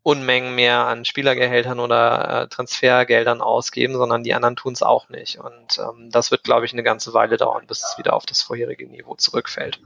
[0.03, 5.39] Unmengen mehr an Spielergehältern oder äh, Transfergeldern ausgeben, sondern die anderen tun es auch nicht.
[5.39, 8.43] Und ähm, das wird, glaube ich, eine ganze Weile dauern, bis es wieder auf das
[8.43, 9.81] vorherige Niveau zurückfällt.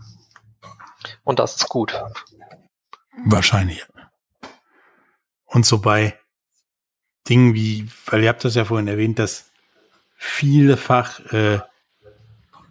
[1.24, 2.02] Und das ist gut.
[3.24, 3.84] Wahrscheinlich.
[5.46, 6.18] Und so bei
[7.28, 9.50] Dingen wie, weil ihr habt das ja vorhin erwähnt, dass
[10.16, 11.60] vielfach äh,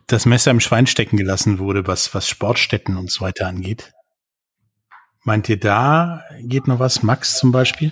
[0.07, 3.93] das Messer im Schwein stecken gelassen wurde, was, was Sportstätten und so weiter angeht.
[5.23, 7.03] Meint ihr, da geht noch was?
[7.03, 7.91] Max zum Beispiel?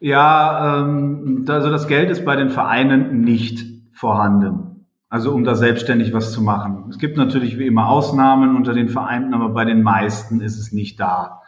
[0.00, 3.64] Ja, ähm, also das Geld ist bei den Vereinen nicht
[3.94, 4.71] vorhanden.
[5.12, 6.86] Also um da selbstständig was zu machen.
[6.88, 10.72] Es gibt natürlich wie immer Ausnahmen unter den Vereinen, aber bei den meisten ist es
[10.72, 11.42] nicht da,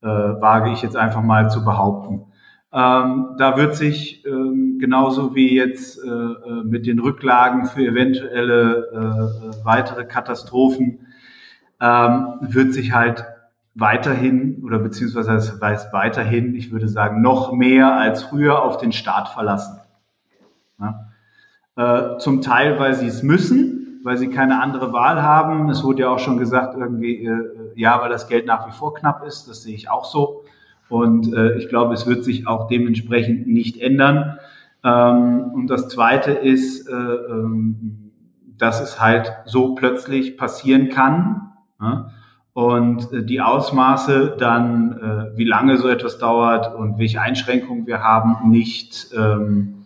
[0.00, 2.22] äh, wage ich jetzt einfach mal zu behaupten.
[2.72, 9.52] Ähm, da wird sich ähm, genauso wie jetzt äh, äh mit den Rücklagen für eventuelle
[9.52, 11.06] äh weitere Katastrophen
[11.78, 13.26] ähm, wird sich halt
[13.74, 18.92] weiterhin oder beziehungsweise es weiß weiterhin, ich würde sagen, noch mehr als früher auf den
[18.92, 19.78] Staat verlassen.
[20.78, 21.09] Ja?
[21.80, 25.70] Äh, zum Teil, weil sie es müssen, weil sie keine andere Wahl haben.
[25.70, 28.92] Es wurde ja auch schon gesagt, irgendwie, äh, ja, weil das Geld nach wie vor
[28.92, 29.48] knapp ist.
[29.48, 30.44] Das sehe ich auch so.
[30.90, 34.36] Und äh, ich glaube, es wird sich auch dementsprechend nicht ändern.
[34.84, 38.10] Ähm, und das Zweite ist, äh, ähm,
[38.58, 41.46] dass es halt so plötzlich passieren kann,
[42.52, 48.02] und äh, die Ausmaße dann, äh, wie lange so etwas dauert und welche Einschränkungen wir
[48.02, 49.79] haben, nicht ähm,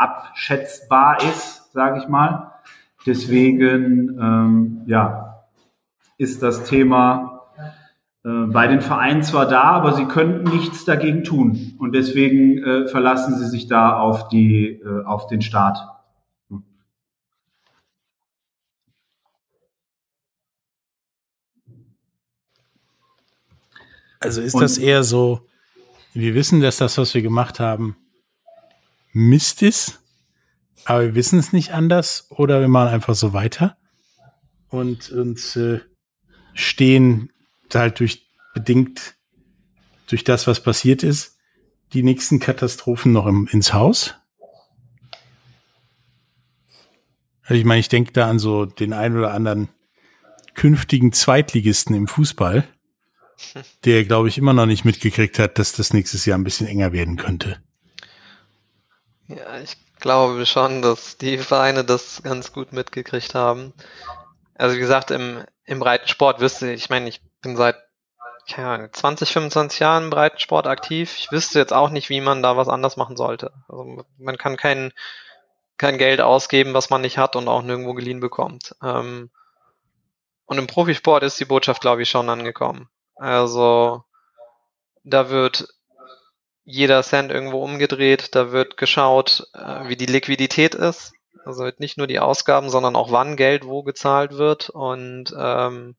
[0.00, 2.52] abschätzbar ist, sage ich mal.
[3.06, 5.44] Deswegen ähm, ja,
[6.18, 7.52] ist das Thema
[8.24, 11.74] äh, bei den Vereinen zwar da, aber sie könnten nichts dagegen tun.
[11.78, 15.78] Und deswegen äh, verlassen sie sich da auf, die, äh, auf den Staat.
[24.22, 25.46] Also ist und das eher so,
[26.12, 27.96] wir wissen, dass das, was wir gemacht haben,
[29.12, 30.00] Mist ist,
[30.84, 33.76] aber wir wissen es nicht anders oder wir machen einfach so weiter
[34.68, 35.80] und uns äh,
[36.54, 37.32] stehen
[37.72, 39.16] halt durch bedingt
[40.08, 41.38] durch das, was passiert ist,
[41.92, 44.14] die nächsten Katastrophen noch im, ins Haus.
[47.42, 49.68] Also ich meine, ich denke da an so den einen oder anderen
[50.54, 52.66] künftigen Zweitligisten im Fußball,
[53.84, 56.92] der, glaube ich, immer noch nicht mitgekriegt hat, dass das nächstes Jahr ein bisschen enger
[56.92, 57.62] werden könnte.
[59.36, 63.72] Ja, ich glaube schon, dass die Vereine das ganz gut mitgekriegt haben.
[64.54, 67.76] Also wie gesagt, im, im Breitensport wüsste ich, ich meine, ich bin seit
[68.48, 71.16] keine Ahnung, 20, 25 Jahren im Breitensport aktiv.
[71.18, 73.52] Ich wüsste jetzt auch nicht, wie man da was anders machen sollte.
[73.68, 74.92] Also man kann kein,
[75.76, 78.74] kein Geld ausgeben, was man nicht hat und auch nirgendwo geliehen bekommt.
[78.82, 79.30] Ähm,
[80.46, 82.88] und im Profisport ist die Botschaft, glaube ich, schon angekommen.
[83.14, 84.02] Also
[85.04, 85.68] da wird
[86.70, 91.12] jeder Cent irgendwo umgedreht, da wird geschaut, äh, wie die Liquidität ist.
[91.44, 94.70] Also nicht nur die Ausgaben, sondern auch wann Geld wo gezahlt wird.
[94.70, 95.96] Und ähm,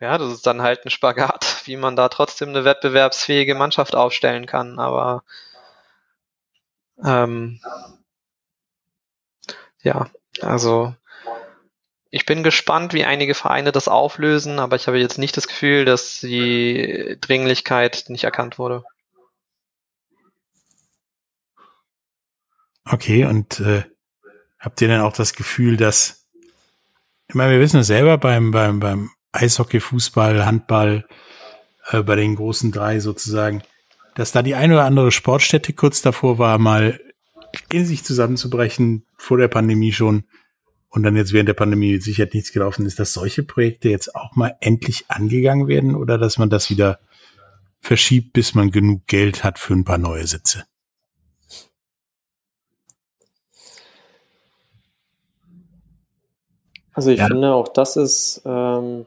[0.00, 4.46] ja, das ist dann halt ein Spagat, wie man da trotzdem eine wettbewerbsfähige Mannschaft aufstellen
[4.46, 4.78] kann.
[4.78, 5.24] Aber
[7.04, 7.60] ähm,
[9.82, 10.08] ja,
[10.40, 10.94] also
[12.10, 15.86] ich bin gespannt, wie einige Vereine das auflösen, aber ich habe jetzt nicht das Gefühl,
[15.86, 18.84] dass die Dringlichkeit nicht erkannt wurde.
[22.84, 23.84] Okay, und äh,
[24.58, 26.26] habt ihr denn auch das Gefühl, dass,
[27.28, 31.06] ich meine, wir wissen es selber beim, beim, beim Eishockey, Fußball, Handball,
[31.90, 33.62] äh, bei den großen drei sozusagen,
[34.14, 37.00] dass da die eine oder andere Sportstätte kurz davor war, mal
[37.70, 40.24] in sich zusammenzubrechen, vor der Pandemie schon,
[40.88, 44.36] und dann jetzt während der Pandemie sicher nichts gelaufen ist, dass solche Projekte jetzt auch
[44.36, 46.98] mal endlich angegangen werden oder dass man das wieder
[47.80, 50.64] verschiebt, bis man genug Geld hat für ein paar neue Sitze?
[57.02, 57.26] Also ich ja.
[57.26, 59.06] finde auch das ist, ähm,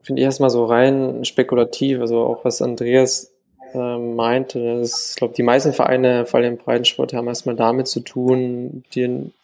[0.00, 3.34] finde ich erstmal so rein spekulativ, also auch was Andreas
[3.74, 8.00] äh, meinte, ich glaube, die meisten Vereine, vor allem im Breitensport, haben erstmal damit zu
[8.00, 9.34] tun, den,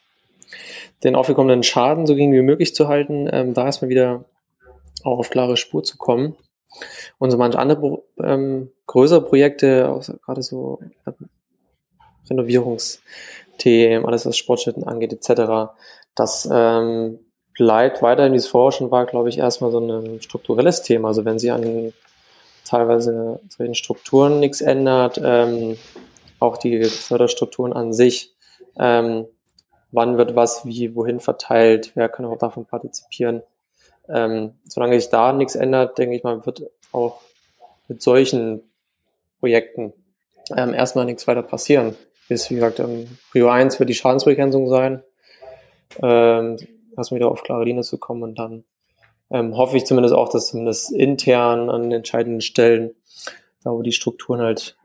[1.05, 4.25] den aufgekommenen Schaden so gering wie möglich zu halten, ähm, da erstmal wieder
[5.05, 6.37] auch auf klare Spur zu kommen.
[7.19, 11.13] Und so manche andere ähm, größere Projekte, gerade so äh,
[12.31, 15.75] Renovierungsthemen, alles was Sportstätten angeht, etc.,
[16.15, 17.19] das ähm,
[17.55, 21.09] bleibt weiterhin, wie es vorher schon war, glaube ich, erstmal so ein strukturelles Thema.
[21.09, 21.93] Also wenn Sie an
[22.65, 25.77] teilweise solchen Strukturen nichts ändert, ähm,
[26.39, 28.35] auch die Förderstrukturen an sich,
[28.79, 29.27] ähm,
[29.93, 33.43] wann wird was wie wohin verteilt, wer kann auch davon partizipieren.
[34.09, 37.21] Ähm, solange sich da nichts ändert, denke ich mal, wird auch
[37.89, 38.63] mit solchen
[39.41, 39.93] Projekten
[40.57, 41.97] ähm, erstmal nichts weiter passieren.
[42.29, 45.03] Ist, wie gesagt, ähm, Prio 1 wird die Schadensbegrenzung sein,
[46.03, 46.57] ähm,
[46.97, 48.65] erstmal wieder auf klare Linie zu kommen und dann
[49.31, 52.95] ähm, hoffe ich zumindest auch, dass zumindest intern an entscheidenden Stellen,
[53.63, 54.77] da wo die Strukturen halt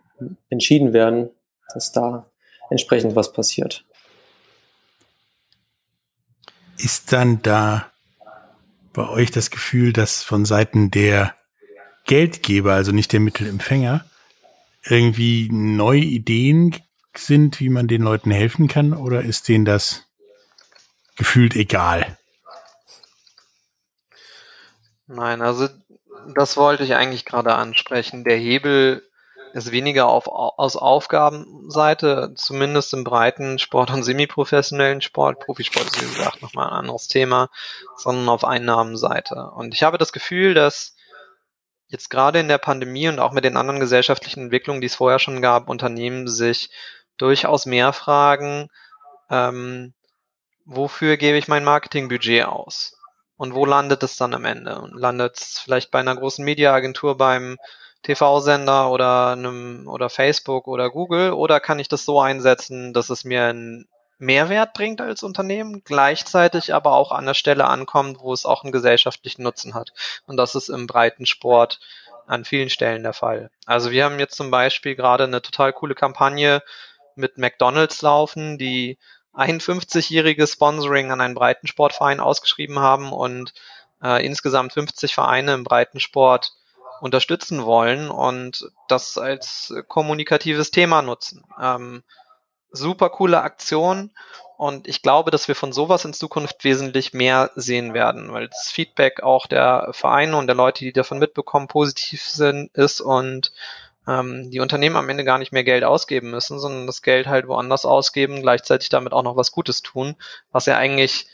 [0.49, 1.29] entschieden werden,
[1.73, 2.25] dass da
[2.69, 3.85] entsprechend was passiert.
[6.77, 7.91] Ist dann da
[8.93, 11.35] bei euch das Gefühl, dass von Seiten der
[12.05, 14.05] Geldgeber, also nicht der Mittelempfänger,
[14.83, 16.75] irgendwie neue Ideen
[17.17, 20.07] sind, wie man den Leuten helfen kann, oder ist denen das
[21.15, 22.17] gefühlt egal?
[25.07, 25.67] Nein, also
[26.33, 28.23] das wollte ich eigentlich gerade ansprechen.
[28.23, 29.03] Der Hebel
[29.53, 36.13] ist weniger auf, aus Aufgabenseite, zumindest im breiten Sport und semiprofessionellen Sport, Profisport ist wie
[36.13, 37.49] gesagt nochmal ein anderes Thema,
[37.95, 39.51] sondern auf Einnahmenseite.
[39.51, 40.95] Und ich habe das Gefühl, dass
[41.87, 45.19] jetzt gerade in der Pandemie und auch mit den anderen gesellschaftlichen Entwicklungen, die es vorher
[45.19, 46.69] schon gab, Unternehmen sich
[47.17, 48.67] durchaus mehr fragen,
[49.29, 49.93] ähm,
[50.65, 52.97] wofür gebe ich mein Marketingbudget aus?
[53.37, 54.89] Und wo landet es dann am Ende?
[54.93, 57.57] Landet es vielleicht bei einer großen Mediaagentur beim
[58.03, 63.23] TV-Sender oder einem oder Facebook oder Google oder kann ich das so einsetzen, dass es
[63.23, 68.45] mir einen Mehrwert bringt als Unternehmen, gleichzeitig aber auch an der Stelle ankommt, wo es
[68.45, 69.91] auch einen gesellschaftlichen Nutzen hat.
[70.25, 71.79] Und das ist im breiten Sport
[72.25, 73.49] an vielen Stellen der Fall.
[73.65, 76.63] Also wir haben jetzt zum Beispiel gerade eine total coole Kampagne
[77.15, 78.97] mit McDonald's laufen, die
[79.35, 83.53] ein 50-jähriges Sponsoring an einen Breitensportverein ausgeschrieben haben und
[84.01, 86.53] äh, insgesamt 50 Vereine im Breitensport
[87.01, 91.43] unterstützen wollen und das als kommunikatives Thema nutzen.
[91.61, 92.03] Ähm,
[92.71, 94.11] super coole Aktion
[94.57, 98.71] und ich glaube, dass wir von sowas in Zukunft wesentlich mehr sehen werden, weil das
[98.71, 103.51] Feedback auch der Vereine und der Leute, die davon mitbekommen, positiv sind, ist und
[104.07, 107.47] ähm, die Unternehmen am Ende gar nicht mehr Geld ausgeben müssen, sondern das Geld halt
[107.47, 110.15] woanders ausgeben, gleichzeitig damit auch noch was Gutes tun,
[110.51, 111.27] was ja eigentlich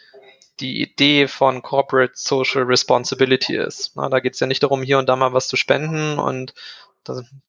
[0.60, 3.96] die Idee von Corporate Social Responsibility ist.
[3.96, 6.54] Na, da geht es ja nicht darum, hier und da mal was zu spenden und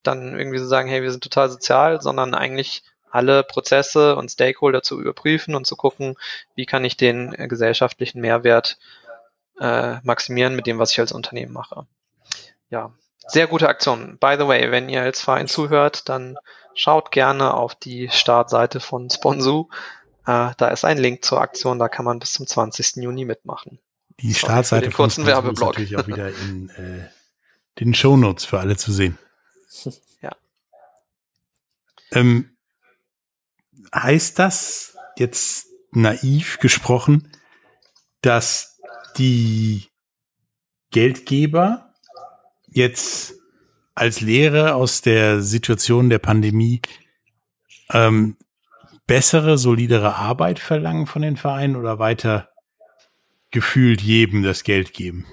[0.02, 4.82] dann irgendwie zu sagen, hey, wir sind total sozial, sondern eigentlich alle Prozesse und Stakeholder
[4.82, 6.16] zu überprüfen und zu gucken,
[6.54, 8.78] wie kann ich den äh, gesellschaftlichen Mehrwert
[9.60, 11.86] äh, maximieren mit dem, was ich als Unternehmen mache.
[12.70, 12.94] Ja,
[13.28, 14.18] sehr gute Aktion.
[14.18, 16.36] By the way, wenn ihr als Verein zuhört, dann
[16.74, 19.68] schaut gerne auf die Startseite von Sponsu.
[20.26, 22.96] Äh, da ist ein Link zur Aktion, da kann man bis zum 20.
[22.96, 23.78] Juni mitmachen.
[24.20, 25.78] Die Startseite von kurzen Werbeblock.
[25.78, 27.08] ist natürlich auch wieder in äh,
[27.80, 29.18] den Shownotes für alle zu sehen.
[30.20, 30.32] Ja.
[32.12, 32.56] Ähm,
[33.94, 37.32] heißt das jetzt naiv gesprochen,
[38.20, 38.80] dass
[39.16, 39.88] die
[40.90, 41.91] Geldgeber
[42.74, 43.34] jetzt
[43.94, 46.80] als Lehre aus der Situation der Pandemie
[47.90, 48.36] ähm,
[49.06, 52.48] bessere, solidere Arbeit verlangen von den Vereinen oder weiter
[53.50, 55.26] gefühlt jedem das Geld geben?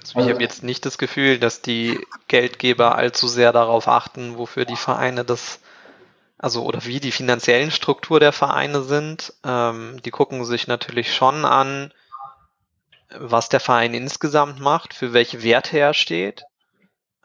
[0.00, 4.64] Also ich habe jetzt nicht das Gefühl, dass die Geldgeber allzu sehr darauf achten, wofür
[4.64, 5.60] die Vereine das,
[6.38, 9.34] also oder wie die finanziellen Struktur der Vereine sind.
[9.44, 11.92] Ähm, die gucken sich natürlich schon an,
[13.10, 16.44] was der Verein insgesamt macht, für welche Werte er steht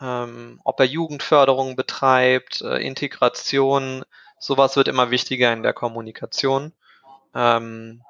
[0.04, 4.04] ähm, ob er Jugendförderung betreibt, äh, Integration,
[4.38, 6.74] sowas wird immer wichtiger in der Kommunikation.
[7.34, 8.04] Ähm,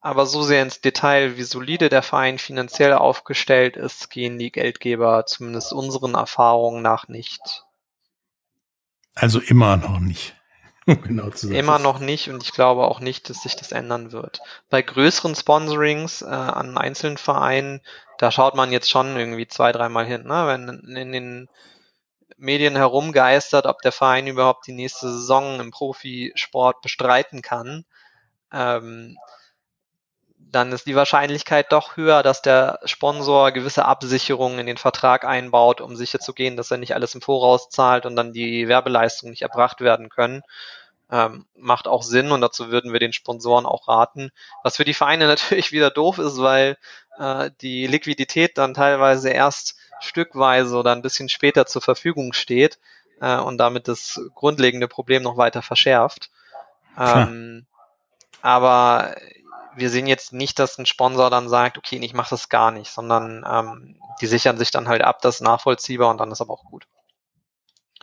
[0.00, 5.26] aber so sehr ins Detail, wie solide der Verein finanziell aufgestellt ist, gehen die Geldgeber
[5.26, 7.64] zumindest unseren Erfahrungen nach nicht.
[9.14, 10.34] Also immer noch nicht.
[10.86, 11.58] genau zu sagen.
[11.58, 14.40] Immer noch nicht und ich glaube auch nicht, dass sich das ändern wird.
[14.68, 17.80] Bei größeren Sponsorings äh, an einzelnen Vereinen,
[18.18, 20.24] da schaut man jetzt schon irgendwie zwei, dreimal hin.
[20.24, 20.46] Ne?
[20.46, 21.48] Wenn in den
[22.36, 27.84] Medien herumgeistert, ob der Verein überhaupt die nächste Saison im Profisport bestreiten kann,
[28.52, 29.16] ähm,
[30.52, 35.80] dann ist die Wahrscheinlichkeit doch höher, dass der Sponsor gewisse Absicherungen in den Vertrag einbaut,
[35.80, 39.80] um sicherzugehen, dass er nicht alles im Voraus zahlt und dann die Werbeleistungen nicht erbracht
[39.80, 40.42] werden können.
[41.10, 44.30] Ähm, macht auch Sinn und dazu würden wir den Sponsoren auch raten.
[44.62, 46.76] Was für die Vereine natürlich wieder doof ist, weil
[47.18, 52.78] äh, die Liquidität dann teilweise erst stückweise oder ein bisschen später zur Verfügung steht
[53.22, 56.30] äh, und damit das grundlegende Problem noch weiter verschärft.
[56.98, 57.64] Ähm,
[58.42, 59.14] aber
[59.76, 62.90] wir sehen jetzt nicht, dass ein Sponsor dann sagt, okay, ich mache das gar nicht,
[62.90, 66.52] sondern ähm, die sichern sich dann halt ab, das ist nachvollziehbar und dann ist aber
[66.52, 66.86] auch gut.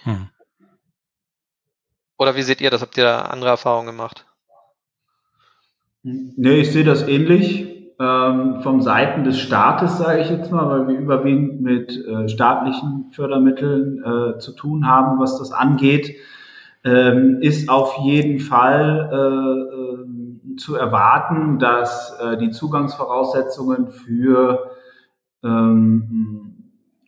[0.03, 0.29] Hm.
[2.17, 2.81] Oder wie seht ihr das?
[2.81, 4.25] Habt ihr da andere Erfahrungen gemacht?
[6.03, 7.67] Nee, ich sehe das ähnlich.
[8.01, 13.11] Ähm, vom Seiten des Staates, sage ich jetzt mal, weil wir überwiegend mit äh, staatlichen
[13.11, 16.15] Fördermitteln äh, zu tun haben, was das angeht,
[16.83, 19.99] ähm, ist auf jeden Fall äh, äh
[20.57, 24.71] zu erwarten, dass äh, die Zugangsvoraussetzungen für
[25.41, 26.49] ähm,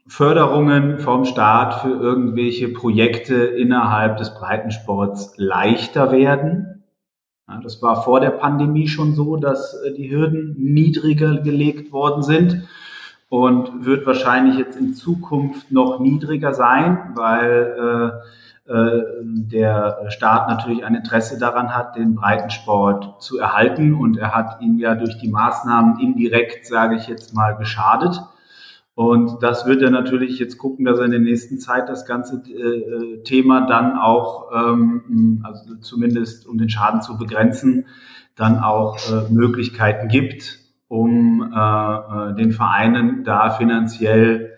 [0.07, 6.83] Förderungen vom Staat für irgendwelche Projekte innerhalb des Breitensports leichter werden.
[7.47, 12.23] Ja, das war vor der Pandemie schon so, dass äh, die Hürden niedriger gelegt worden
[12.23, 12.67] sind
[13.29, 18.27] und wird wahrscheinlich jetzt in Zukunft noch niedriger sein, weil äh,
[18.73, 23.93] der Staat natürlich ein Interesse daran hat, den Breitensport zu erhalten.
[23.93, 28.21] Und er hat ihn ja durch die Maßnahmen indirekt, sage ich jetzt mal, geschadet.
[28.93, 32.35] Und das wird er natürlich jetzt gucken, dass er in der nächsten Zeit das ganze
[32.35, 37.87] äh, Thema dann auch, ähm, also zumindest um den Schaden zu begrenzen,
[38.35, 44.51] dann auch äh, Möglichkeiten gibt, um äh, den Vereinen da finanziell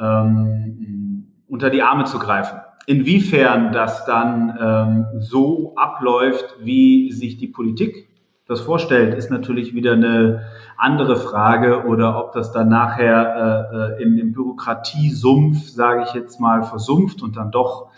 [0.00, 2.61] ähm, unter die Arme zu greifen.
[2.86, 8.08] Inwiefern das dann ähm, so abläuft, wie sich die Politik
[8.48, 14.02] das vorstellt, ist natürlich wieder eine andere Frage oder ob das dann nachher äh, äh
[14.02, 17.90] im, im Bürokratiesumpf, sage ich jetzt mal, versumpft und dann doch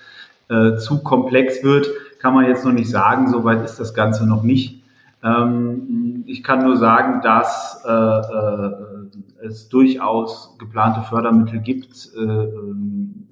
[0.48, 3.30] äh, zu komplex wird, kann man jetzt noch nicht sagen.
[3.30, 4.82] Soweit ist das Ganze noch nicht.
[5.22, 12.48] Ähm, ich kann nur sagen, dass äh, äh, es durchaus geplante Fördermittel gibt, äh,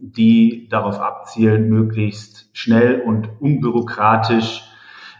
[0.03, 4.65] die darauf abzielen, möglichst schnell und unbürokratisch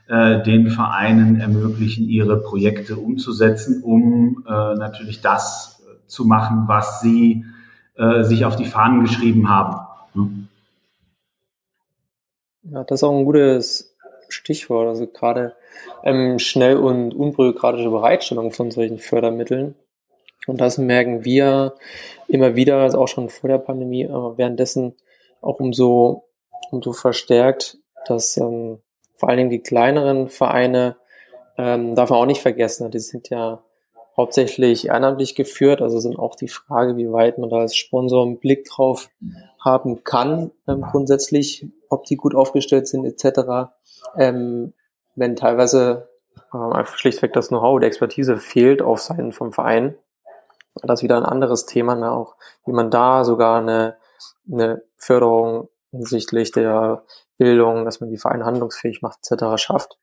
[0.09, 7.45] äh, den Vereinen ermöglichen, ihre Projekte umzusetzen, um äh, natürlich das zu machen, was sie
[7.97, 9.87] äh, sich auf die Fahnen geschrieben haben.
[10.15, 10.49] Ne?
[12.65, 13.97] Ja, das ist auch ein gutes
[14.29, 14.89] Stichwort.
[14.89, 15.55] Also gerade
[16.03, 19.77] ähm, schnell und unbürokratische Bereitstellung von solchen Fördermitteln
[20.47, 21.75] und das merken wir
[22.29, 24.95] immer wieder, also auch schon vor der Pandemie, aber währenddessen
[25.41, 26.25] auch umso,
[26.71, 28.81] umso verstärkt, dass ähm,
[29.17, 30.97] vor allen Dingen die kleineren Vereine,
[31.59, 33.63] ähm, darf man auch nicht vergessen, die sind ja
[34.17, 38.39] hauptsächlich ehrenamtlich geführt, also sind auch die Frage, wie weit man da als Sponsor einen
[38.39, 39.11] Blick drauf
[39.61, 43.71] haben kann, ähm, grundsätzlich, ob die gut aufgestellt sind, etc.
[44.19, 44.75] Ähm,
[45.15, 46.09] wenn teilweise
[46.53, 49.95] ähm, einfach schlichtweg das Know-how, die Expertise fehlt auf Seiten vom Verein,
[50.75, 53.97] das ist wieder ein anderes Thema, ne, auch wie man da sogar eine,
[54.51, 57.05] eine Förderung hinsichtlich der
[57.37, 59.63] Bildung, dass man die Vereine handlungsfähig macht, etc.
[59.63, 59.99] schafft.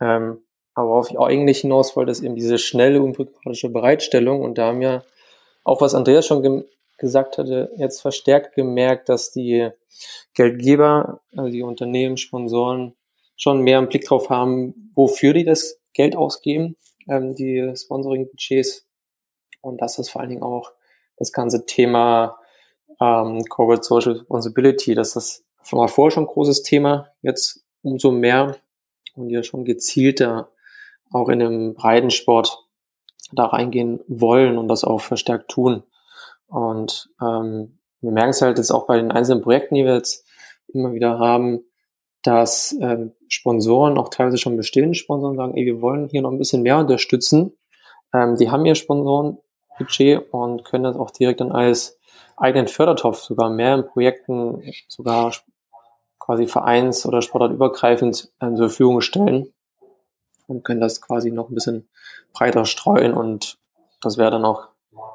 [0.00, 0.42] Ähm,
[0.74, 4.42] aber worauf ich eigentlich hinaus wollte, ist eben diese schnelle und bürokratische Bereitstellung.
[4.42, 5.02] Und da haben wir
[5.64, 6.64] auch, was Andreas schon
[6.96, 9.70] gesagt hatte, jetzt verstärkt gemerkt, dass die
[10.34, 12.94] Geldgeber, also die Unternehmen, Sponsoren,
[13.36, 16.76] schon mehr einen Blick drauf haben, wofür die das Geld ausgeben,
[17.08, 18.86] ähm, die Sponsoring-Budgets
[19.60, 20.72] und das ist vor allen Dingen auch
[21.16, 22.38] das ganze Thema
[23.00, 24.94] ähm, Corporate Social Responsibility.
[24.94, 28.56] Das ist war vorher schon ein großes Thema, jetzt umso mehr
[29.14, 30.50] und ja schon gezielter
[31.12, 32.66] auch in dem Breitensport
[33.32, 35.82] da reingehen wollen und das auch verstärkt tun.
[36.46, 40.26] Und ähm, wir merken es halt jetzt auch bei den einzelnen Projekten, die wir jetzt
[40.68, 41.64] immer wieder haben,
[42.22, 46.38] dass ähm, Sponsoren, auch teilweise schon bestehende Sponsoren sagen, ey, wir wollen hier noch ein
[46.38, 47.56] bisschen mehr unterstützen.
[48.12, 49.38] Ähm, die haben ihr Sponsoren
[49.84, 51.98] Budget und können das auch direkt dann als
[52.36, 55.32] eigenen Fördertopf sogar mehreren Projekten sogar
[56.18, 59.52] quasi vereins- oder sportartübergreifend äh, zur Verfügung stellen
[60.46, 61.88] und können das quasi noch ein bisschen
[62.32, 63.58] breiter streuen und
[64.00, 64.68] das wäre dann auch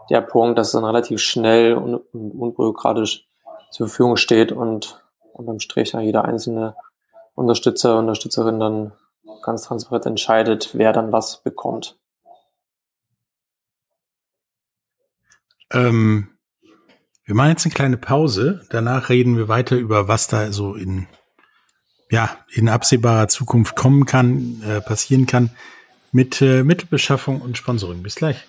[0.09, 3.27] der Punkt, dass es dann relativ schnell und, und unbürokratisch
[3.71, 5.01] zur Verfügung steht und
[5.33, 6.75] unterm Strich ja jeder einzelne
[7.33, 8.93] Unterstützer, Unterstützerin dann
[9.43, 11.97] ganz transparent entscheidet, wer dann was bekommt.
[15.73, 16.29] Ähm,
[17.25, 18.61] Wir machen jetzt eine kleine Pause.
[18.69, 21.07] Danach reden wir weiter über, was da so in,
[22.11, 25.49] ja, in absehbarer Zukunft kommen kann, äh, passieren kann
[26.11, 28.03] mit äh, Mittelbeschaffung und Sponsoring.
[28.03, 28.45] Bis gleich.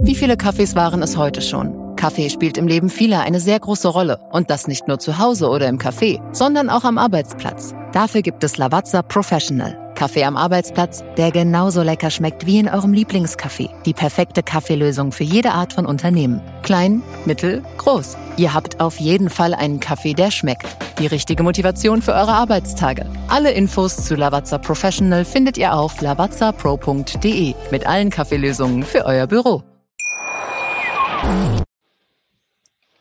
[0.00, 1.96] Wie viele Kaffees waren es heute schon?
[1.96, 4.18] Kaffee spielt im Leben vieler eine sehr große Rolle.
[4.32, 7.74] Und das nicht nur zu Hause oder im Café, sondern auch am Arbeitsplatz.
[7.92, 9.81] Dafür gibt es Lavazza Professional.
[9.94, 13.70] Kaffee am Arbeitsplatz, der genauso lecker schmeckt wie in eurem Lieblingscafé.
[13.84, 16.40] Die perfekte Kaffeelösung für jede Art von Unternehmen.
[16.62, 18.16] Klein, mittel, groß.
[18.36, 20.66] Ihr habt auf jeden Fall einen Kaffee, der schmeckt.
[20.98, 23.06] Die richtige Motivation für eure Arbeitstage.
[23.28, 29.62] Alle Infos zu Lavazza Professional findet ihr auf lavazzapro.de mit allen Kaffeelösungen für euer Büro.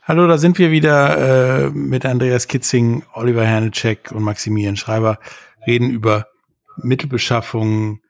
[0.04, 5.20] Hallo, da sind wir wieder äh, mit Andreas Kitzing, Oliver Hernecek und Maximilian Schreiber,
[5.66, 6.28] reden über
[6.78, 8.02] Mittelbeschaffung,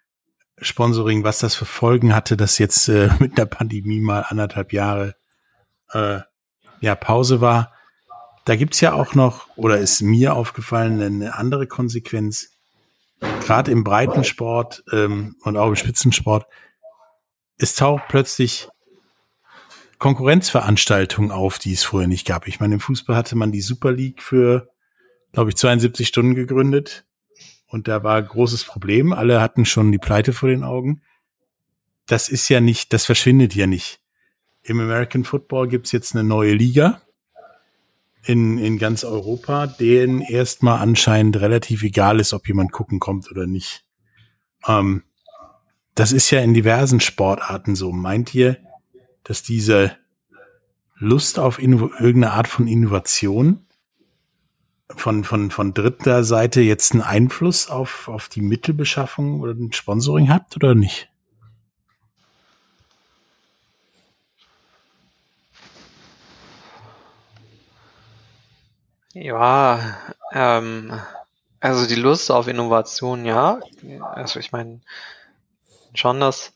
[0.57, 5.16] Sponsoring, was das für Folgen hatte, dass jetzt äh, mit der Pandemie mal anderthalb Jahre
[5.91, 6.20] äh,
[6.80, 7.74] ja Pause war.
[8.45, 12.49] Da gibt's ja auch noch, oder ist mir aufgefallen, eine andere Konsequenz.
[13.45, 16.47] Gerade im Breitensport ähm, und auch im Spitzensport.
[17.57, 18.68] Es taucht plötzlich
[19.99, 22.47] Konkurrenzveranstaltungen auf, die es früher nicht gab.
[22.47, 24.70] Ich meine, im Fußball hatte man die Super League für,
[25.32, 27.05] glaube ich, 72 Stunden gegründet.
[27.72, 29.13] Und da war großes Problem.
[29.13, 31.01] Alle hatten schon die Pleite vor den Augen.
[32.05, 34.01] Das ist ja nicht, das verschwindet ja nicht.
[34.61, 37.01] Im American Football gibt's jetzt eine neue Liga
[38.26, 43.47] in, in ganz Europa, denen erstmal anscheinend relativ egal ist, ob jemand gucken kommt oder
[43.47, 43.86] nicht.
[44.67, 45.03] Ähm,
[45.95, 47.93] das ist ja in diversen Sportarten so.
[47.93, 48.57] Meint ihr,
[49.24, 49.95] dass diese
[50.97, 53.65] Lust auf irgendeine Art von Innovation
[54.95, 60.29] von, von, von dritter Seite jetzt einen Einfluss auf, auf die Mittelbeschaffung oder ein Sponsoring
[60.29, 61.09] hat oder nicht?
[69.13, 69.97] Ja,
[70.31, 70.99] ähm,
[71.59, 73.59] also die Lust auf Innovation, ja.
[74.13, 74.81] Also ich meine
[75.93, 76.53] schon, dass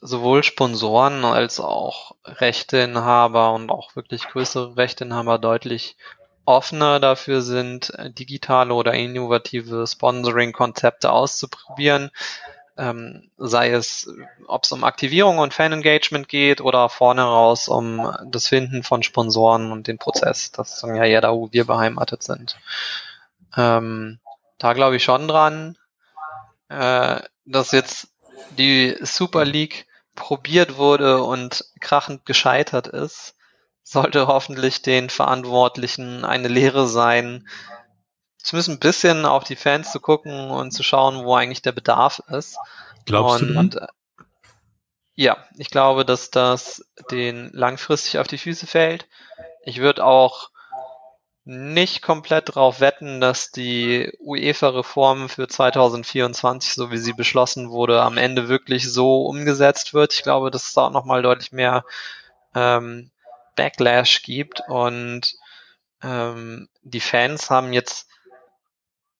[0.00, 5.96] sowohl Sponsoren als auch Rechteinhaber und auch wirklich größere Rechteinhaber deutlich
[6.44, 12.10] offener dafür sind, digitale oder innovative Sponsoring-Konzepte auszuprobieren.
[12.76, 14.10] Ähm, sei es,
[14.46, 19.70] ob es um Aktivierung und Fan-Engagement geht oder vorne raus um das Finden von Sponsoren
[19.70, 20.50] und den Prozess.
[20.52, 22.56] Das ist ja eher da, wo wir beheimatet sind.
[23.56, 24.18] Ähm,
[24.58, 25.76] da glaube ich schon dran,
[26.68, 28.08] äh, dass jetzt
[28.56, 33.34] die Super League probiert wurde und krachend gescheitert ist,
[33.90, 37.48] sollte hoffentlich den Verantwortlichen eine Lehre sein,
[38.38, 42.22] zumindest ein bisschen auf die Fans zu gucken und zu schauen, wo eigentlich der Bedarf
[42.28, 42.56] ist.
[43.04, 43.86] Glaubst und, du äh,
[45.16, 49.08] ja, ich glaube, dass das den langfristig auf die Füße fällt.
[49.64, 50.50] Ich würde auch
[51.44, 58.18] nicht komplett darauf wetten, dass die UEFA-Reform für 2024, so wie sie beschlossen wurde, am
[58.18, 60.14] Ende wirklich so umgesetzt wird.
[60.14, 61.84] Ich glaube, dass es auch nochmal deutlich mehr
[62.54, 63.10] ähm,
[63.60, 65.34] Backlash gibt und
[66.02, 68.08] ähm, die Fans haben jetzt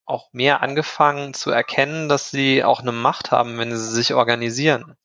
[0.06, 4.96] auch mehr angefangen zu erkennen, dass sie auch eine Macht haben, wenn sie sich organisieren.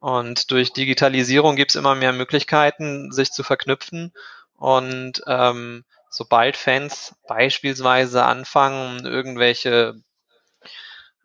[0.00, 4.12] Und durch Digitalisierung gibt es immer mehr Möglichkeiten, sich zu verknüpfen
[4.56, 9.94] und ähm, sobald Fans beispielsweise anfangen, irgendwelche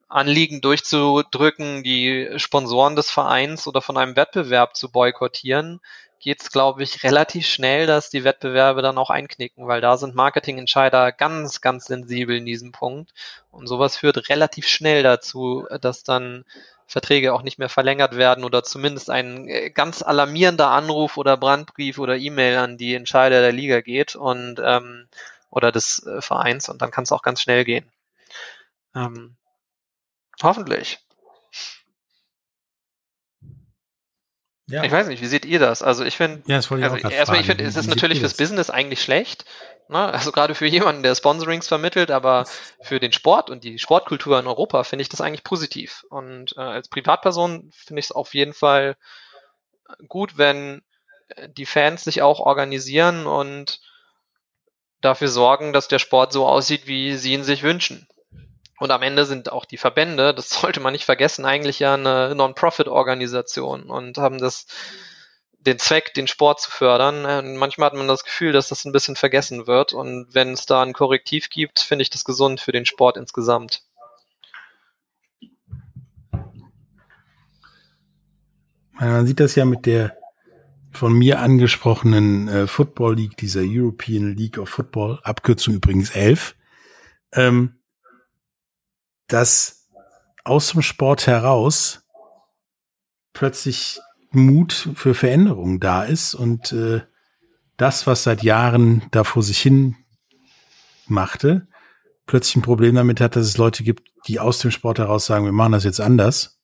[0.08, 5.80] Anliegen durchzudrücken, die Sponsoren des Vereins oder von einem Wettbewerb zu boykottieren,
[6.20, 10.16] geht es, glaube ich, relativ schnell, dass die Wettbewerbe dann auch einknicken, weil da sind
[10.16, 13.14] Marketingentscheider ganz, ganz sensibel in diesem Punkt.
[13.52, 16.46] Und sowas führt relativ schnell dazu, dass dann
[16.90, 22.00] Verträge auch nicht mehr verlängert werden oder zumindest ein äh, ganz alarmierender Anruf oder Brandbrief
[22.00, 25.08] oder E-Mail an die Entscheider der Liga geht und ähm,
[25.52, 27.86] oder des äh, Vereins und dann kann es auch ganz schnell gehen.
[28.96, 29.36] Ähm,
[30.42, 31.00] hoffentlich.
[34.70, 34.84] Ja.
[34.84, 35.82] Ich weiß nicht, wie seht ihr das?
[35.82, 38.36] Also ich finde, Ja, also erstmal, ich finde, es ist natürlich fürs?
[38.36, 39.46] Business eigentlich schlecht.
[39.88, 39.98] Ne?
[39.98, 42.46] Also gerade für jemanden, der Sponsorings vermittelt, aber
[42.82, 46.06] für den Sport und die Sportkultur in Europa finde ich das eigentlich positiv.
[46.10, 48.96] Und äh, als Privatperson finde ich es auf jeden Fall
[50.08, 50.84] gut, wenn
[51.48, 53.82] die Fans sich auch organisieren und
[55.02, 58.08] dafür sorgen, dass der Sport so aussieht, wie sie ihn sich wünschen.
[58.80, 62.34] Und am Ende sind auch die Verbände, das sollte man nicht vergessen, eigentlich ja eine
[62.36, 64.66] Non-Profit-Organisation und haben das
[65.62, 67.26] den Zweck, den Sport zu fördern.
[67.26, 69.92] Und manchmal hat man das Gefühl, dass das ein bisschen vergessen wird.
[69.92, 73.84] Und wenn es da ein Korrektiv gibt, finde ich das gesund für den Sport insgesamt.
[78.94, 80.18] Man sieht das ja mit der
[80.92, 86.56] von mir angesprochenen äh, Football League, dieser European League of Football, Abkürzung übrigens 11,
[87.34, 87.79] ähm,
[89.30, 89.88] dass
[90.44, 92.04] aus dem Sport heraus
[93.34, 94.00] plötzlich
[94.32, 97.02] Mut für Veränderungen da ist und äh,
[97.78, 99.96] das, was seit Jahren da vor sich hin
[101.08, 101.68] machte,
[102.28, 105.46] plötzlich ein Problem damit hat, dass es Leute gibt, die aus dem Sport heraus sagen,
[105.46, 106.60] wir machen das jetzt anders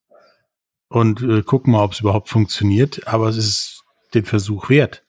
[0.89, 5.03] und äh, gucken mal, ob es überhaupt funktioniert, aber es ist den Versuch wert.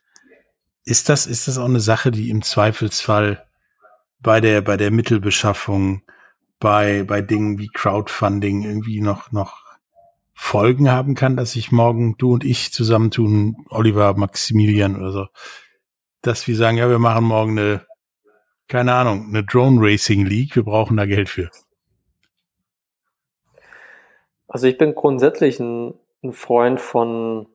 [0.84, 3.44] Ist das, ist das auch eine Sache, die im Zweifelsfall
[4.20, 6.02] bei der, bei der Mittelbeschaffung,
[6.58, 9.66] bei, bei Dingen wie Crowdfunding irgendwie noch, noch
[10.32, 15.26] Folgen haben kann, dass sich morgen du und ich zusammentun, Oliver, Maximilian oder so,
[16.22, 17.86] dass wir sagen, ja, wir machen morgen eine,
[18.68, 21.50] keine Ahnung, eine Drone Racing League, wir brauchen da Geld für.
[24.48, 27.46] Also ich bin grundsätzlich ein, ein Freund von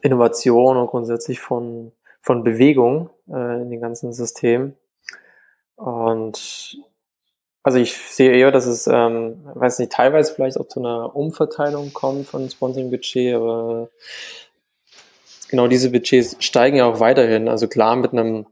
[0.00, 4.76] Innovation und grundsätzlich von, von Bewegung äh, in den ganzen Systemen.
[5.76, 6.78] Und
[7.62, 11.92] also ich sehe eher, dass es, ähm, weiß nicht, teilweise vielleicht auch zu einer Umverteilung
[11.92, 13.88] kommt von Sponsoring-Budget, aber
[15.48, 17.48] genau diese Budgets steigen ja auch weiterhin.
[17.48, 18.46] Also klar mit einem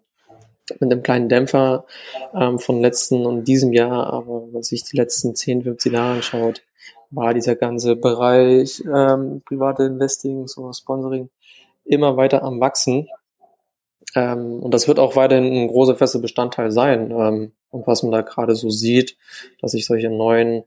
[0.78, 1.84] mit einem kleinen Dämpfer
[2.32, 6.14] ähm, von letzten und diesem Jahr, aber wenn man sich die letzten 10, 15 Jahre
[6.14, 6.62] anschaut,
[7.10, 11.28] war dieser ganze Bereich ähm, private Investing, so Sponsoring
[11.84, 13.08] immer weiter am wachsen.
[14.14, 17.10] Ähm, und das wird auch weiterhin ein großer fester Bestandteil sein.
[17.10, 19.16] Ähm, und was man da gerade so sieht,
[19.60, 20.64] dass sich solche neuen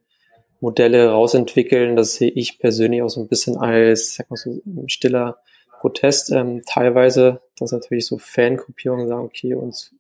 [0.62, 5.38] Modelle rausentwickeln, das sehe ich persönlich auch so ein bisschen als, sag mal so, stiller
[5.82, 6.32] Protest.
[6.32, 9.94] Ähm, teilweise, dass natürlich so Fangruppierungen sagen, okay, uns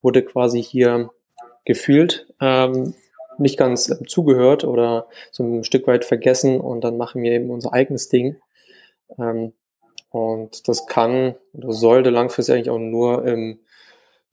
[0.00, 1.10] wurde quasi hier
[1.66, 2.94] gefühlt ähm,
[3.38, 7.50] nicht ganz äh, zugehört oder so ein Stück weit vergessen und dann machen wir eben
[7.50, 8.36] unser eigenes Ding.
[9.18, 9.52] Ähm,
[10.10, 13.60] und das kann oder sollte langfristig eigentlich auch nur im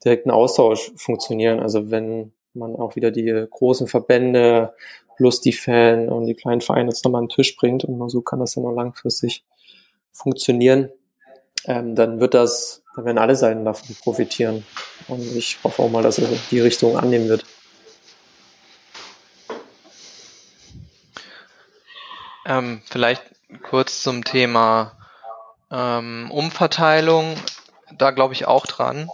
[0.04, 1.60] direkten Austausch funktionieren.
[1.60, 4.74] Also wenn man auch wieder die großen Verbände
[5.16, 8.10] plus die Fan und die kleinen Vereine jetzt nochmal an den Tisch bringt und nur
[8.10, 9.44] so kann das dann auch langfristig
[10.12, 10.90] funktionieren,
[11.66, 14.64] ähm, dann wird das, dann werden alle Seiten davon profitieren.
[15.08, 17.44] Und ich hoffe auch mal, dass er die Richtung annehmen wird.
[22.46, 23.22] Ähm, vielleicht
[23.62, 24.92] kurz zum Thema
[25.74, 27.36] ähm, Umverteilung.
[27.92, 29.10] Da glaube ich auch dran.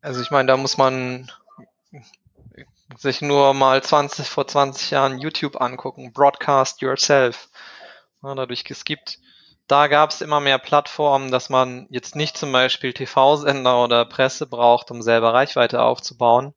[0.00, 1.30] Also ich meine, da muss man
[2.96, 6.12] sich nur mal 20 vor 20 Jahren YouTube angucken.
[6.12, 7.48] Broadcast yourself.
[8.22, 9.18] Ja, dadurch es gibt
[9.72, 14.46] da gab es immer mehr Plattformen, dass man jetzt nicht zum Beispiel TV-Sender oder Presse
[14.46, 16.52] braucht, um selber Reichweite aufzubauen.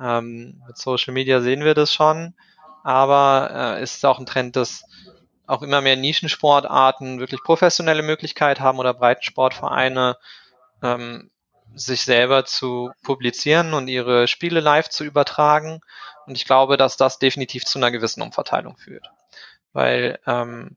[0.00, 2.34] Ähm, mit Social Media sehen wir das schon,
[2.84, 4.84] aber äh, ist auch ein Trend, dass
[5.46, 10.16] auch immer mehr Nischensportarten wirklich professionelle Möglichkeit haben oder Breitensportvereine
[10.82, 11.30] ähm,
[11.74, 15.80] sich selber zu publizieren und ihre Spiele live zu übertragen.
[16.26, 19.10] Und ich glaube, dass das definitiv zu einer gewissen Umverteilung führt.
[19.72, 20.76] Weil ähm,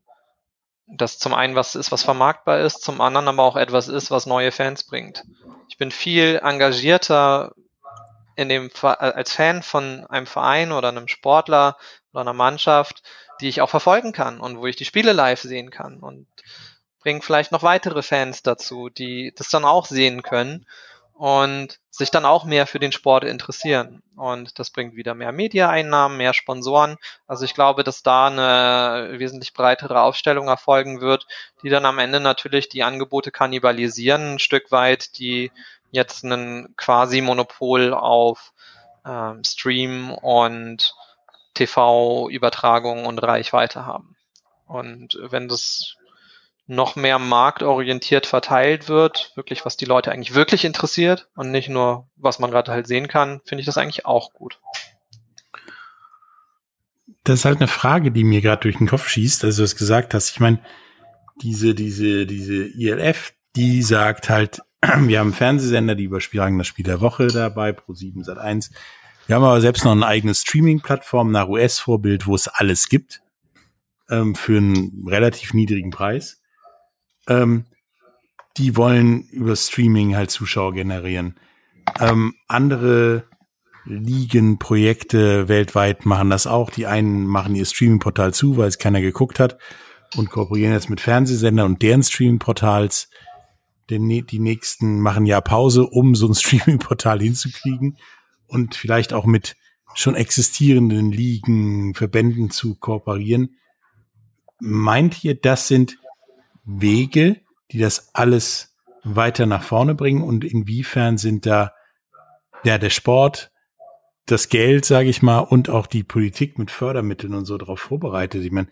[0.87, 4.25] das zum einen was ist, was vermarktbar ist, zum anderen aber auch etwas ist, was
[4.25, 5.23] neue Fans bringt.
[5.69, 7.53] Ich bin viel engagierter
[8.37, 11.75] in dem als Fan von einem Verein oder einem Sportler
[12.13, 13.01] oder einer Mannschaft,
[13.41, 16.27] die ich auch verfolgen kann und wo ich die Spiele live sehen kann und
[17.01, 20.65] bringe vielleicht noch weitere Fans dazu, die das dann auch sehen können
[21.17, 24.03] und sich dann auch mehr für den Sport interessieren.
[24.15, 26.97] Und das bringt wieder mehr Mediaeinnahmen, mehr Sponsoren.
[27.25, 31.25] Also ich glaube, dass da eine wesentlich breitere Aufstellung erfolgen wird,
[31.63, 35.51] die dann am Ende natürlich die Angebote kannibalisieren, ein Stück weit, die
[35.89, 38.53] jetzt einen quasi Monopol auf
[39.03, 40.93] ähm, Stream und
[41.55, 44.15] TV-Übertragung und Reichweite haben.
[44.67, 45.95] Und wenn das
[46.67, 52.09] noch mehr marktorientiert verteilt wird, wirklich was die Leute eigentlich wirklich interessiert und nicht nur,
[52.17, 54.59] was man gerade halt sehen kann, finde ich das eigentlich auch gut.
[57.23, 59.75] Das ist halt eine Frage, die mir gerade durch den Kopf schießt, als du es
[59.75, 60.29] gesagt hast.
[60.31, 60.59] Ich meine,
[61.41, 67.01] diese, diese, diese ILF, die sagt halt, wir haben Fernsehsender, die überspielen das Spiel der
[67.01, 68.71] Woche dabei, pro 7 Sat 1.
[69.25, 73.21] Wir haben aber selbst noch eine eigene Streaming-Plattform nach US-Vorbild, wo es alles gibt,
[74.09, 76.41] ähm, für einen relativ niedrigen Preis
[77.27, 77.65] ähm,
[78.57, 81.35] die wollen über Streaming halt Zuschauer generieren.
[81.99, 83.25] Ähm, andere
[83.85, 86.69] Ligen, Projekte weltweit machen das auch.
[86.69, 89.57] Die einen machen ihr Streaming-Portal zu, weil es keiner geguckt hat
[90.15, 93.09] und kooperieren jetzt mit Fernsehsendern und deren Streaming-Portals.
[93.89, 97.97] Die nächsten machen ja Pause, um so ein Streaming-Portal hinzukriegen
[98.47, 99.55] und vielleicht auch mit
[99.93, 103.57] schon existierenden Ligen, Verbänden zu kooperieren.
[104.59, 105.97] Meint ihr, das sind
[106.67, 107.41] Wege,
[107.71, 111.73] die das alles weiter nach vorne bringen und inwiefern sind da
[112.63, 113.51] ja der Sport,
[114.25, 118.43] das Geld, sage ich mal, und auch die Politik mit Fördermitteln und so darauf vorbereitet.
[118.43, 118.67] Ich meine,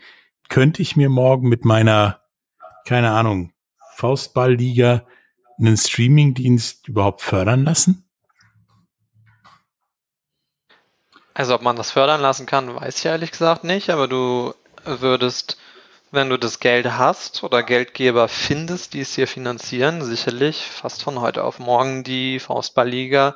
[0.50, 2.22] könnte ich mir morgen mit meiner,
[2.86, 3.54] keine Ahnung,
[3.96, 5.08] Faustballliga
[5.58, 8.10] einen Streamingdienst überhaupt fördern lassen?
[11.34, 15.58] Also ob man das fördern lassen kann, weiß ich ehrlich gesagt nicht, aber du würdest,
[16.16, 21.22] wenn du das Geld hast oder Geldgeber findest, die es hier finanzieren, sicherlich fast von
[21.22, 23.36] heute auf morgen die Faustballliga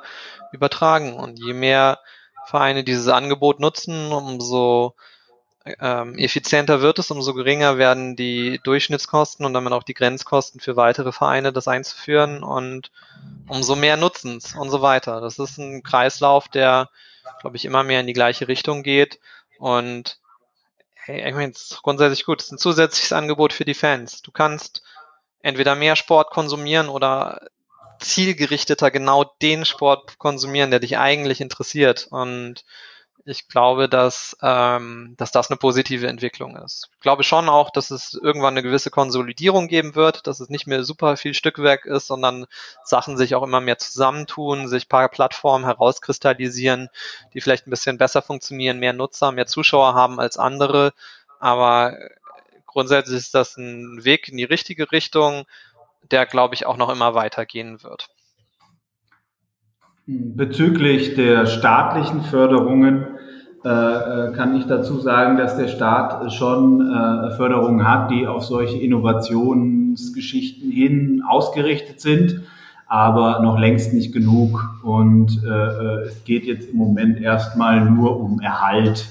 [0.52, 1.14] übertragen.
[1.14, 2.00] Und je mehr
[2.46, 4.94] Vereine dieses Angebot nutzen, umso
[5.78, 10.74] ähm, effizienter wird es, umso geringer werden die Durchschnittskosten und damit auch die Grenzkosten für
[10.74, 12.90] weitere Vereine, das einzuführen und
[13.46, 15.20] umso mehr Nutzens und so weiter.
[15.20, 16.88] Das ist ein Kreislauf, der
[17.40, 19.18] glaube ich, immer mehr in die gleiche Richtung geht.
[19.58, 20.18] Und
[21.16, 22.40] ich meine, es ist grundsätzlich gut.
[22.40, 24.22] Es ist ein zusätzliches Angebot für die Fans.
[24.22, 24.82] Du kannst
[25.42, 27.48] entweder mehr Sport konsumieren oder
[28.00, 32.08] zielgerichteter genau den Sport konsumieren, der dich eigentlich interessiert.
[32.10, 32.64] Und
[33.24, 36.88] ich glaube, dass, ähm, dass das eine positive Entwicklung ist.
[36.94, 40.66] Ich glaube schon auch, dass es irgendwann eine gewisse Konsolidierung geben wird, dass es nicht
[40.66, 42.46] mehr super viel Stückwerk ist, sondern
[42.84, 46.88] Sachen sich auch immer mehr zusammentun, sich paar Plattformen herauskristallisieren,
[47.34, 50.92] die vielleicht ein bisschen besser funktionieren, mehr Nutzer, mehr Zuschauer haben als andere.
[51.38, 51.96] Aber
[52.66, 55.46] grundsätzlich ist das ein Weg in die richtige Richtung,
[56.10, 58.08] der, glaube ich, auch noch immer weitergehen wird.
[60.12, 63.06] Bezüglich der staatlichen Förderungen
[63.64, 68.44] äh, äh, kann ich dazu sagen, dass der Staat schon äh, Förderungen hat, die auf
[68.44, 72.40] solche Innovationsgeschichten hin ausgerichtet sind,
[72.88, 74.80] aber noch längst nicht genug.
[74.82, 79.06] Und äh, es geht jetzt im Moment erstmal nur um Erhalt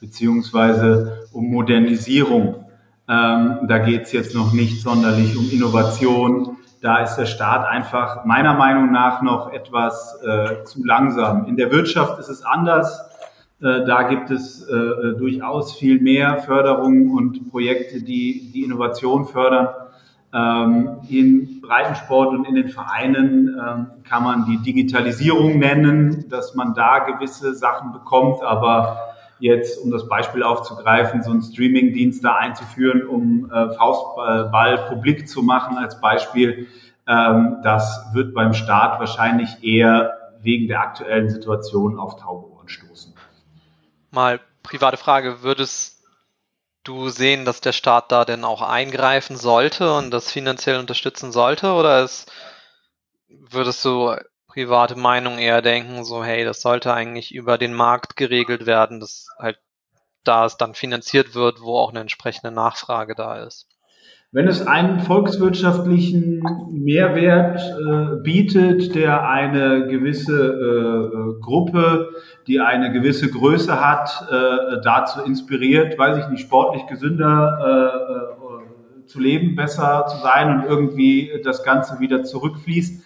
[0.00, 2.64] beziehungsweise um Modernisierung.
[3.06, 8.24] Ähm, da geht es jetzt noch nicht sonderlich um Innovation da ist der Staat einfach
[8.24, 11.46] meiner Meinung nach noch etwas äh, zu langsam.
[11.46, 13.00] In der Wirtschaft ist es anders.
[13.60, 19.26] Äh, da gibt es äh, äh durchaus viel mehr Förderungen und Projekte, die die Innovation
[19.26, 19.68] fördern.
[20.32, 26.74] Ähm, in Breitensport und in den Vereinen ähm, kann man die Digitalisierung nennen, dass man
[26.74, 29.07] da gewisse Sachen bekommt, aber
[29.38, 35.42] jetzt, um das Beispiel aufzugreifen, so einen Streaming-Dienst da einzuführen, um äh, Faustball publik zu
[35.42, 36.66] machen als Beispiel,
[37.06, 43.14] ähm, das wird beim Staat wahrscheinlich eher wegen der aktuellen Situation auf taube Ohren stoßen.
[44.10, 46.04] Mal private Frage, würdest
[46.84, 51.72] du sehen, dass der Staat da denn auch eingreifen sollte und das finanziell unterstützen sollte
[51.72, 52.30] oder ist,
[53.28, 54.14] würdest du
[54.48, 59.28] private Meinung eher denken, so hey, das sollte eigentlich über den Markt geregelt werden, dass
[59.38, 59.58] halt
[60.24, 63.66] da es dann finanziert wird, wo auch eine entsprechende Nachfrage da ist.
[64.30, 72.10] Wenn es einen volkswirtschaftlichen Mehrwert äh, bietet, der eine gewisse äh, Gruppe,
[72.46, 79.06] die eine gewisse Größe hat, äh, dazu inspiriert, weiß ich nicht, sportlich gesünder äh, äh,
[79.06, 83.02] zu leben, besser zu sein und irgendwie das Ganze wieder zurückfließt,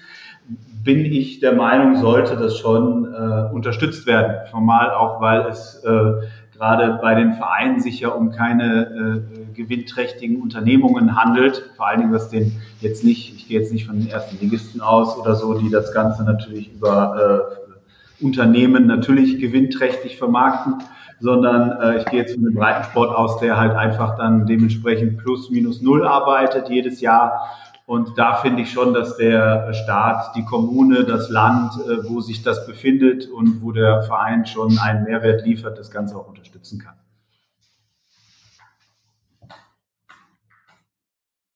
[0.84, 4.46] bin ich der Meinung, sollte das schon äh, unterstützt werden.
[4.50, 6.12] Formal auch, weil es äh,
[6.56, 11.70] gerade bei den Vereinen sich ja um keine äh, gewinnträchtigen Unternehmungen handelt.
[11.76, 14.80] Vor allen Dingen, was den jetzt nicht, ich gehe jetzt nicht von den ersten Ligisten
[14.80, 17.52] aus oder so, die das Ganze natürlich über
[18.20, 20.74] äh, Unternehmen natürlich gewinnträchtig vermarkten,
[21.20, 25.50] sondern äh, ich gehe jetzt von dem Breitensport aus, der halt einfach dann dementsprechend plus
[25.50, 27.48] minus null arbeitet jedes Jahr
[27.92, 32.42] und da finde ich schon, dass der Staat, die Kommune, das Land, äh, wo sich
[32.42, 36.94] das befindet und wo der Verein schon einen Mehrwert liefert, das Ganze auch unterstützen kann.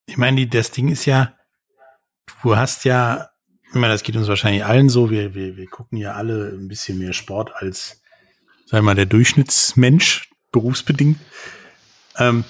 [0.05, 1.33] Ich meine, das Ding ist ja,
[2.43, 3.31] du hast ja,
[3.71, 6.69] ich meine, das geht uns wahrscheinlich allen so, wir, wir, wir gucken ja alle ein
[6.69, 8.03] bisschen mehr Sport als,
[8.67, 11.19] sagen wir mal, der Durchschnittsmensch, berufsbedingt.
[12.19, 12.45] Ähm,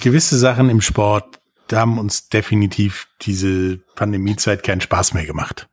[0.00, 1.38] gewisse Sachen im Sport
[1.68, 5.68] da haben uns definitiv diese Pandemiezeit keinen Spaß mehr gemacht.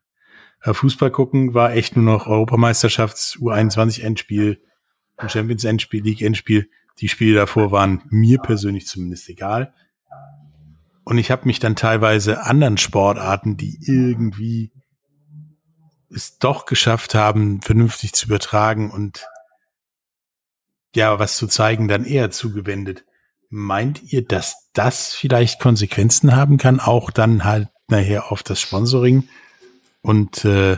[0.61, 4.61] Äh, Fußball gucken war echt nur noch Europameisterschafts U21 Endspiel
[5.27, 6.69] Champions Endspiel, League Endspiel.
[6.99, 9.73] Die Spiele davor waren mir persönlich zumindest egal.
[11.03, 14.71] Und ich habe mich dann teilweise anderen Sportarten, die irgendwie
[16.09, 19.27] es doch geschafft haben, vernünftig zu übertragen und
[20.95, 23.03] ja, was zu zeigen, dann eher zugewendet.
[23.55, 29.29] Meint ihr, dass das vielleicht Konsequenzen haben kann, auch dann halt nachher auf das Sponsoring
[30.01, 30.77] und äh,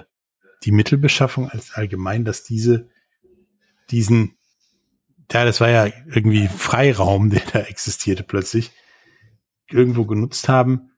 [0.66, 2.90] die Mittelbeschaffung als allgemein, dass diese
[3.92, 4.36] diesen,
[5.32, 8.74] ja, das war ja irgendwie Freiraum, der da existierte plötzlich,
[9.70, 10.92] irgendwo genutzt haben,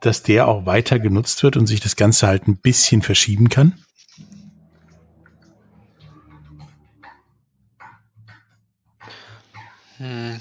[0.00, 3.78] dass der auch weiter genutzt wird und sich das Ganze halt ein bisschen verschieben kann?
[9.98, 10.40] Hm.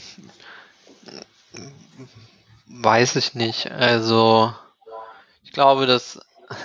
[2.79, 3.71] Weiß ich nicht.
[3.71, 4.53] Also,
[5.43, 6.19] ich glaube, dass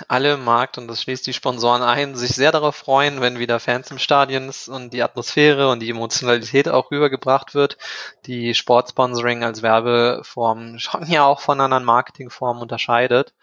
[0.07, 3.59] alle im Markt, und das schließt die Sponsoren ein, sich sehr darauf freuen, wenn wieder
[3.59, 7.77] Fans im Stadion ist und die Atmosphäre und die Emotionalität auch rübergebracht wird,
[8.25, 13.33] die Sportsponsoring als Werbeform schon ja auch von anderen Marketingformen unterscheidet.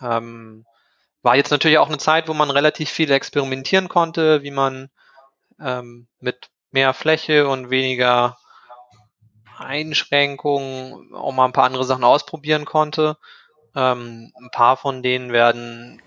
[0.00, 0.66] Ähm,
[1.22, 4.90] war jetzt natürlich auch eine Zeit, wo man relativ viel experimentieren konnte, wie man
[5.60, 8.36] ähm, mit mehr Fläche und weniger
[9.58, 13.16] Einschränkungen auch mal ein paar andere Sachen ausprobieren konnte.
[13.74, 16.02] Ähm, ein paar von denen werden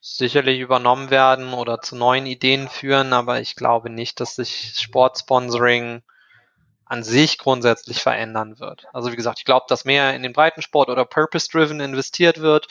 [0.00, 6.02] sicherlich übernommen werden oder zu neuen Ideen führen, aber ich glaube nicht, dass sich Sportsponsoring
[6.86, 8.86] an sich grundsätzlich verändern wird.
[8.92, 12.66] Also wie gesagt, ich glaube, dass mehr in den Breitensport oder Purpose-Driven investiert wird,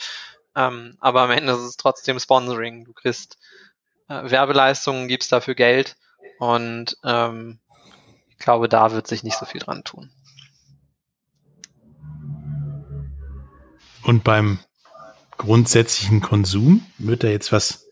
[0.56, 2.84] ähm, aber am Ende ist es trotzdem Sponsoring.
[2.84, 3.38] Du kriegst
[4.08, 5.96] äh, Werbeleistungen, gibst dafür Geld
[6.38, 7.60] und ähm,
[8.40, 10.10] ich glaube, da wird sich nicht so viel dran tun.
[14.02, 14.58] Und beim
[15.36, 17.86] grundsätzlichen Konsum wird da jetzt was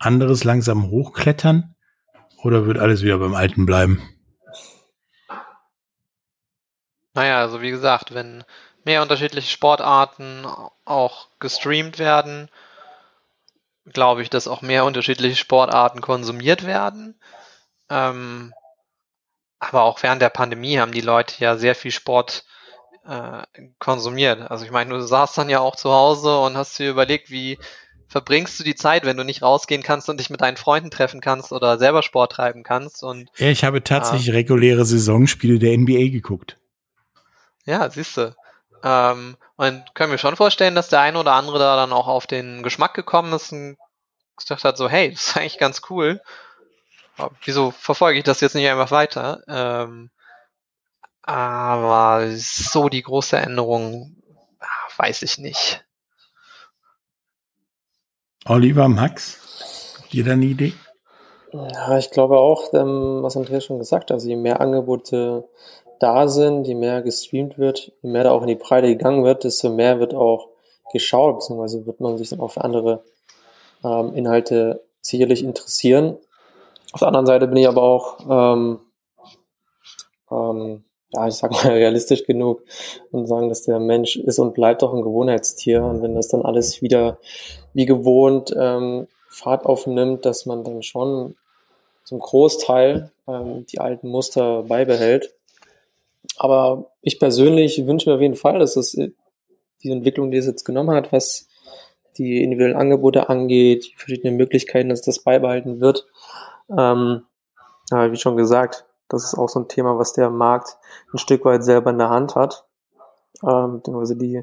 [0.00, 1.76] anderes langsam hochklettern
[2.42, 4.02] oder wird alles wieder beim Alten bleiben?
[7.14, 8.42] Naja, also wie gesagt, wenn
[8.84, 10.44] mehr unterschiedliche Sportarten
[10.84, 12.50] auch gestreamt werden,
[13.86, 17.16] glaube ich, dass auch mehr unterschiedliche Sportarten konsumiert werden.
[17.88, 18.52] Ähm,
[19.68, 22.44] aber auch während der Pandemie haben die Leute ja sehr viel Sport
[23.06, 23.42] äh,
[23.78, 24.50] konsumiert.
[24.50, 27.58] Also ich meine, du saßt dann ja auch zu Hause und hast dir überlegt, wie
[28.08, 31.20] verbringst du die Zeit, wenn du nicht rausgehen kannst und dich mit deinen Freunden treffen
[31.20, 33.02] kannst oder selber Sport treiben kannst.
[33.02, 36.56] Und ja, ich habe tatsächlich äh, reguläre Saisonspiele der NBA geguckt.
[37.64, 38.34] Ja, siehst du.
[38.82, 42.26] Ähm, und können wir schon vorstellen, dass der eine oder andere da dann auch auf
[42.26, 43.76] den Geschmack gekommen ist und
[44.36, 46.20] gesagt hat, so, hey, das ist eigentlich ganz cool.
[47.16, 49.42] Aber wieso verfolge ich das jetzt nicht einfach weiter?
[49.48, 50.10] Ähm,
[51.22, 54.16] aber so die große Änderung,
[54.96, 55.84] weiß ich nicht.
[58.46, 60.74] Oliver, Max, habt ihr da eine Idee?
[61.52, 65.48] Ja, ich glaube auch, ähm, was Andreas schon gesagt hat, also je mehr Angebote
[66.00, 69.44] da sind, je mehr gestreamt wird, je mehr da auch in die Breite gegangen wird,
[69.44, 70.48] desto mehr wird auch
[70.92, 73.04] geschaut, beziehungsweise wird man sich dann auch für andere
[73.82, 76.18] ähm, Inhalte sicherlich interessieren.
[76.94, 78.78] Auf der anderen Seite bin ich aber auch ähm,
[80.30, 82.62] ähm, ja, ich sag mal, realistisch genug
[83.10, 85.82] und sagen, dass der Mensch ist und bleibt doch ein Gewohnheitstier.
[85.82, 87.18] Und wenn das dann alles wieder
[87.72, 91.34] wie gewohnt ähm, Fahrt aufnimmt, dass man dann schon
[92.04, 95.34] zum Großteil ähm, die alten Muster beibehält.
[96.36, 100.62] Aber ich persönlich wünsche mir auf jeden Fall, dass es die Entwicklung, die es jetzt
[100.62, 101.48] genommen hat, was
[102.18, 106.06] die individuellen Angebote angeht, die verschiedenen Möglichkeiten, dass das beibehalten wird.
[106.70, 107.22] Ähm,
[107.90, 110.76] aber wie schon gesagt, das ist auch so ein Thema, was der Markt
[111.12, 112.64] ein Stück weit selber in der Hand hat.
[113.42, 114.42] Ähm, beziehungsweise die,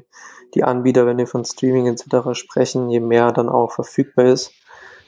[0.54, 2.34] die Anbieter, wenn wir von Streaming etc.
[2.38, 4.52] sprechen, je mehr dann auch verfügbar ist,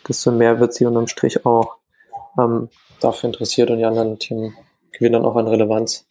[0.09, 1.77] desto mehr wird sie unterm Strich auch
[2.39, 2.69] ähm,
[3.01, 4.57] dafür interessiert und die anderen Themen
[4.93, 6.07] gewinnen dann auch an Relevanz.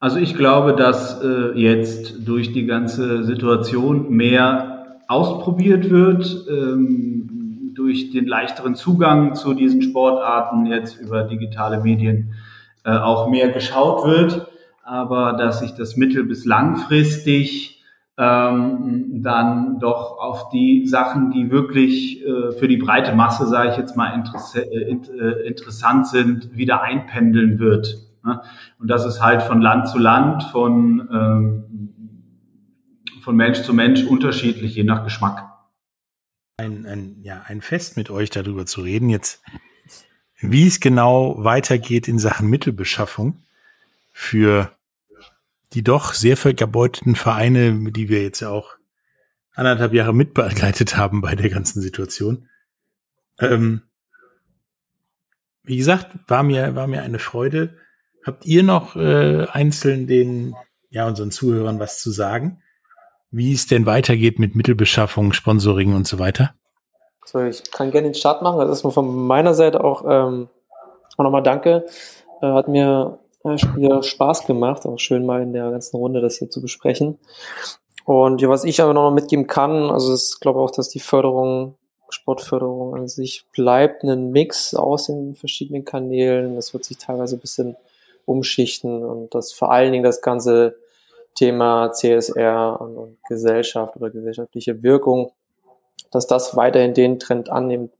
[0.00, 6.46] Also ich glaube, dass äh, jetzt durch die ganze Situation mehr ausprobiert wird.
[6.48, 7.19] Ähm,
[7.80, 12.34] durch den leichteren Zugang zu diesen Sportarten jetzt über digitale Medien
[12.84, 14.48] äh, auch mehr geschaut wird,
[14.84, 17.82] aber dass sich das mittel- bis langfristig
[18.18, 23.78] ähm, dann doch auf die Sachen, die wirklich äh, für die breite Masse, sage ich
[23.78, 27.96] jetzt mal, interess äh, äh, interessant sind, wieder einpendeln wird.
[28.22, 28.42] Ne?
[28.78, 31.64] Und das ist halt von Land zu Land, von, ähm,
[33.22, 35.49] von Mensch zu Mensch unterschiedlich, je nach Geschmack
[36.60, 39.08] ein, ein, ja, ein Fest mit euch darüber zu reden.
[39.08, 39.42] Jetzt,
[40.40, 43.42] wie es genau weitergeht in Sachen Mittelbeschaffung
[44.12, 44.72] für
[45.72, 48.76] die doch sehr vergebeuteten Vereine, die wir jetzt ja auch
[49.54, 52.48] anderthalb Jahre mitbegleitet haben bei der ganzen Situation.
[53.38, 53.82] Ähm,
[55.62, 57.76] wie gesagt, war mir, war mir eine Freude.
[58.24, 60.54] Habt ihr noch äh, einzeln den,
[60.90, 62.62] ja, unseren Zuhörern was zu sagen?
[63.30, 66.54] Wie es denn weitergeht mit Mittelbeschaffung, Sponsoring und so weiter?
[67.24, 68.58] So, ich kann gerne den Start machen.
[68.58, 70.48] Das ist von meiner Seite auch, ähm,
[71.16, 71.86] auch nochmal danke.
[72.42, 76.38] Äh, hat mir äh, wieder Spaß gemacht, auch schön mal in der ganzen Runde das
[76.38, 77.18] hier zu besprechen.
[78.04, 81.76] Und ja, was ich aber noch mitgeben kann, also ich glaube auch, dass die Förderung,
[82.08, 86.56] Sportförderung an sich bleibt ein Mix aus den verschiedenen Kanälen.
[86.56, 87.76] Das wird sich teilweise ein bisschen
[88.24, 90.76] umschichten und dass vor allen Dingen das Ganze
[91.34, 95.32] Thema CSR und, und Gesellschaft oder gesellschaftliche Wirkung,
[96.10, 97.92] dass das weiterhin den Trend annimmt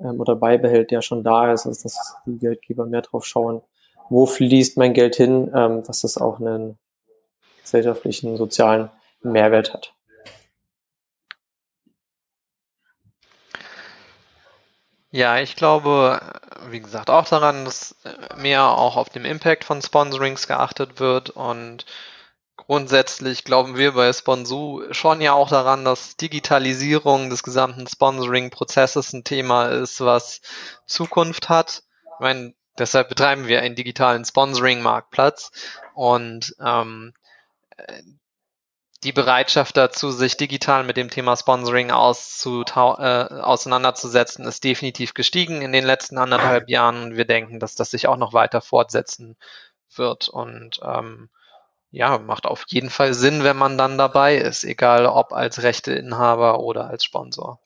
[0.00, 3.62] ähm, oder beibehält, der schon da ist, also dass die Geldgeber mehr drauf schauen,
[4.08, 6.78] wo fließt mein Geld hin, ähm, dass das auch einen
[7.62, 8.90] gesellschaftlichen, sozialen
[9.22, 9.94] Mehrwert hat.
[15.10, 16.20] Ja, ich glaube,
[16.68, 17.96] wie gesagt, auch daran, dass
[18.36, 21.86] mehr auch auf dem Impact von Sponsorings geachtet wird und
[22.68, 29.24] grundsätzlich glauben wir bei Sponsu schon ja auch daran, dass Digitalisierung des gesamten Sponsoring-Prozesses ein
[29.24, 30.42] Thema ist, was
[30.86, 31.82] Zukunft hat.
[32.04, 35.50] Ich meine, deshalb betreiben wir einen digitalen Sponsoring-Marktplatz
[35.94, 37.14] und ähm,
[39.02, 45.72] die Bereitschaft dazu, sich digital mit dem Thema Sponsoring äh, auseinanderzusetzen, ist definitiv gestiegen in
[45.72, 47.16] den letzten anderthalb Jahren.
[47.16, 49.38] Wir denken, dass das sich auch noch weiter fortsetzen
[49.94, 50.28] wird.
[50.28, 51.30] Und ähm,
[51.90, 56.60] ja, macht auf jeden Fall Sinn, wenn man dann dabei ist, egal ob als Rechteinhaber
[56.60, 57.60] oder als Sponsor.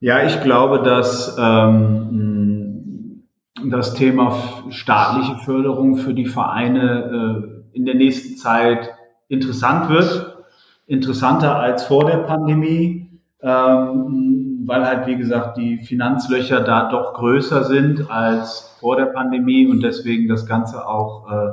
[0.00, 3.24] Ja, ich glaube, dass ähm,
[3.70, 4.38] das Thema
[4.70, 8.90] staatliche Förderung für die Vereine äh, in der nächsten Zeit
[9.28, 10.44] interessant wird,
[10.86, 13.08] interessanter als vor der Pandemie,
[13.40, 19.66] ähm, weil halt, wie gesagt, die Finanzlöcher da doch größer sind als vor der Pandemie
[19.66, 21.52] und deswegen das Ganze auch äh,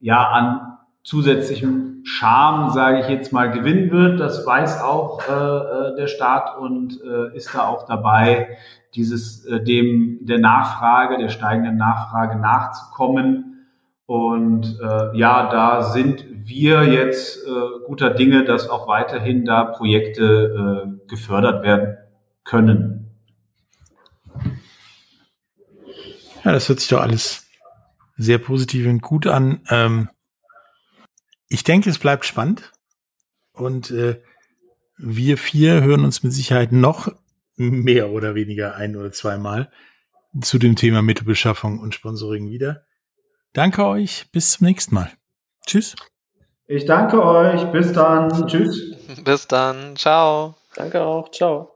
[0.00, 4.20] ja an zusätzlichem Charme, sage ich jetzt mal, gewinnen wird.
[4.20, 8.56] Das weiß auch äh, äh, der Staat und äh, ist da auch dabei,
[8.94, 13.66] dieses äh, dem der Nachfrage, der steigenden Nachfrage nachzukommen
[14.06, 17.50] und äh, ja, da sind wir jetzt äh,
[17.86, 21.96] guter Dinge, dass auch weiterhin da Projekte äh, gefördert werden
[22.46, 23.10] können.
[26.44, 27.46] Ja, das hört sich doch alles
[28.16, 29.60] sehr positiv und gut an.
[29.68, 30.08] Ähm,
[31.48, 32.72] ich denke, es bleibt spannend.
[33.52, 34.22] Und äh,
[34.96, 37.08] wir vier hören uns mit Sicherheit noch
[37.56, 39.70] mehr oder weniger ein oder zweimal
[40.40, 42.84] zu dem Thema Mittelbeschaffung und Sponsoring wieder.
[43.52, 44.26] Danke euch.
[44.32, 45.10] Bis zum nächsten Mal.
[45.66, 45.96] Tschüss.
[46.66, 47.64] Ich danke euch.
[47.72, 48.46] Bis dann.
[48.46, 48.94] Tschüss.
[49.24, 49.96] Bis dann.
[49.96, 50.56] Ciao.
[50.74, 51.30] Danke auch.
[51.30, 51.75] Ciao.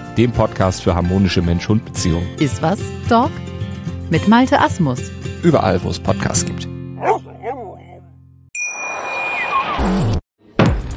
[0.17, 2.27] dem Podcast für harmonische Mensch-Hund-Beziehungen.
[2.37, 3.31] Ist was, Dog?
[4.09, 4.99] Mit Malte Asmus.
[5.43, 6.67] Überall, wo es Podcasts gibt.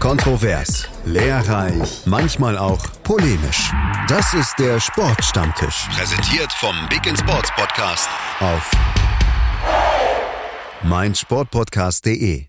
[0.00, 3.72] Kontrovers, lehrreich, manchmal auch polemisch.
[4.06, 5.88] Das ist der Sportstammtisch.
[5.96, 8.08] Präsentiert vom Big in Sports Podcast
[8.40, 8.70] auf
[10.82, 12.48] meinsportpodcast.de.